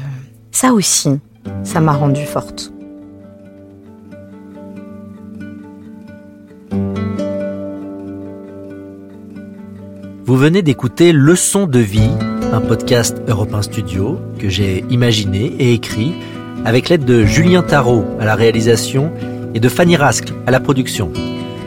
ça 0.51 0.73
aussi, 0.73 1.19
ça 1.63 1.79
m'a 1.79 1.93
rendue 1.93 2.25
forte. 2.25 2.73
Vous 10.25 10.37
venez 10.37 10.61
d'écouter 10.61 11.11
Leçon 11.13 11.67
de 11.67 11.79
vie, 11.79 12.11
un 12.53 12.61
podcast 12.61 13.21
Europe 13.27 13.55
Studio 13.61 14.19
que 14.39 14.49
j'ai 14.49 14.85
imaginé 14.89 15.55
et 15.59 15.73
écrit 15.73 16.13
avec 16.65 16.89
l'aide 16.89 17.05
de 17.05 17.25
Julien 17.25 17.63
Tarot 17.63 18.05
à 18.19 18.25
la 18.25 18.35
réalisation 18.35 19.11
et 19.53 19.59
de 19.59 19.69
Fanny 19.69 19.95
Rascle 19.95 20.33
à 20.47 20.51
la 20.51 20.59
production. 20.59 21.11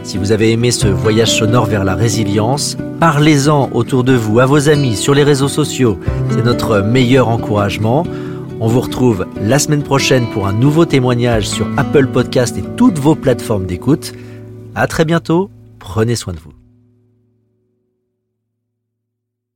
Si 0.03 0.19
vous 0.19 0.33
avez 0.33 0.53
aimé 0.53 0.71
ce 0.71 0.87
voyage 0.87 1.33
sonore 1.33 1.65
vers 1.65 1.83
la 1.83 1.95
résilience, 1.95 2.77
parlez-en 3.01 3.71
autour 3.73 4.05
de 4.05 4.13
vous, 4.13 4.39
à 4.39 4.47
vos 4.47 4.69
amis, 4.69 4.97
sur 4.97 5.15
les 5.15 5.23
réseaux 5.25 5.49
sociaux. 5.49 5.99
C'est 6.31 6.45
notre 6.45 6.81
meilleur 6.81 7.29
encouragement. 7.29 8.07
On 8.61 8.69
vous 8.69 8.81
retrouve 8.81 9.27
la 9.41 9.59
semaine 9.59 9.83
prochaine 9.83 10.27
pour 10.29 10.47
un 10.47 10.53
nouveau 10.53 10.85
témoignage 10.85 11.49
sur 11.49 11.67
Apple 11.79 12.07
Podcast 12.07 12.57
et 12.59 12.65
toutes 12.77 12.99
vos 12.99 13.15
plateformes 13.15 13.67
d'écoute. 13.67 14.13
À 14.75 14.87
très 14.87 15.05
bientôt. 15.05 15.51
Prenez 15.79 16.17
soin 16.17 16.35
de 16.35 16.39
vous. 16.39 16.64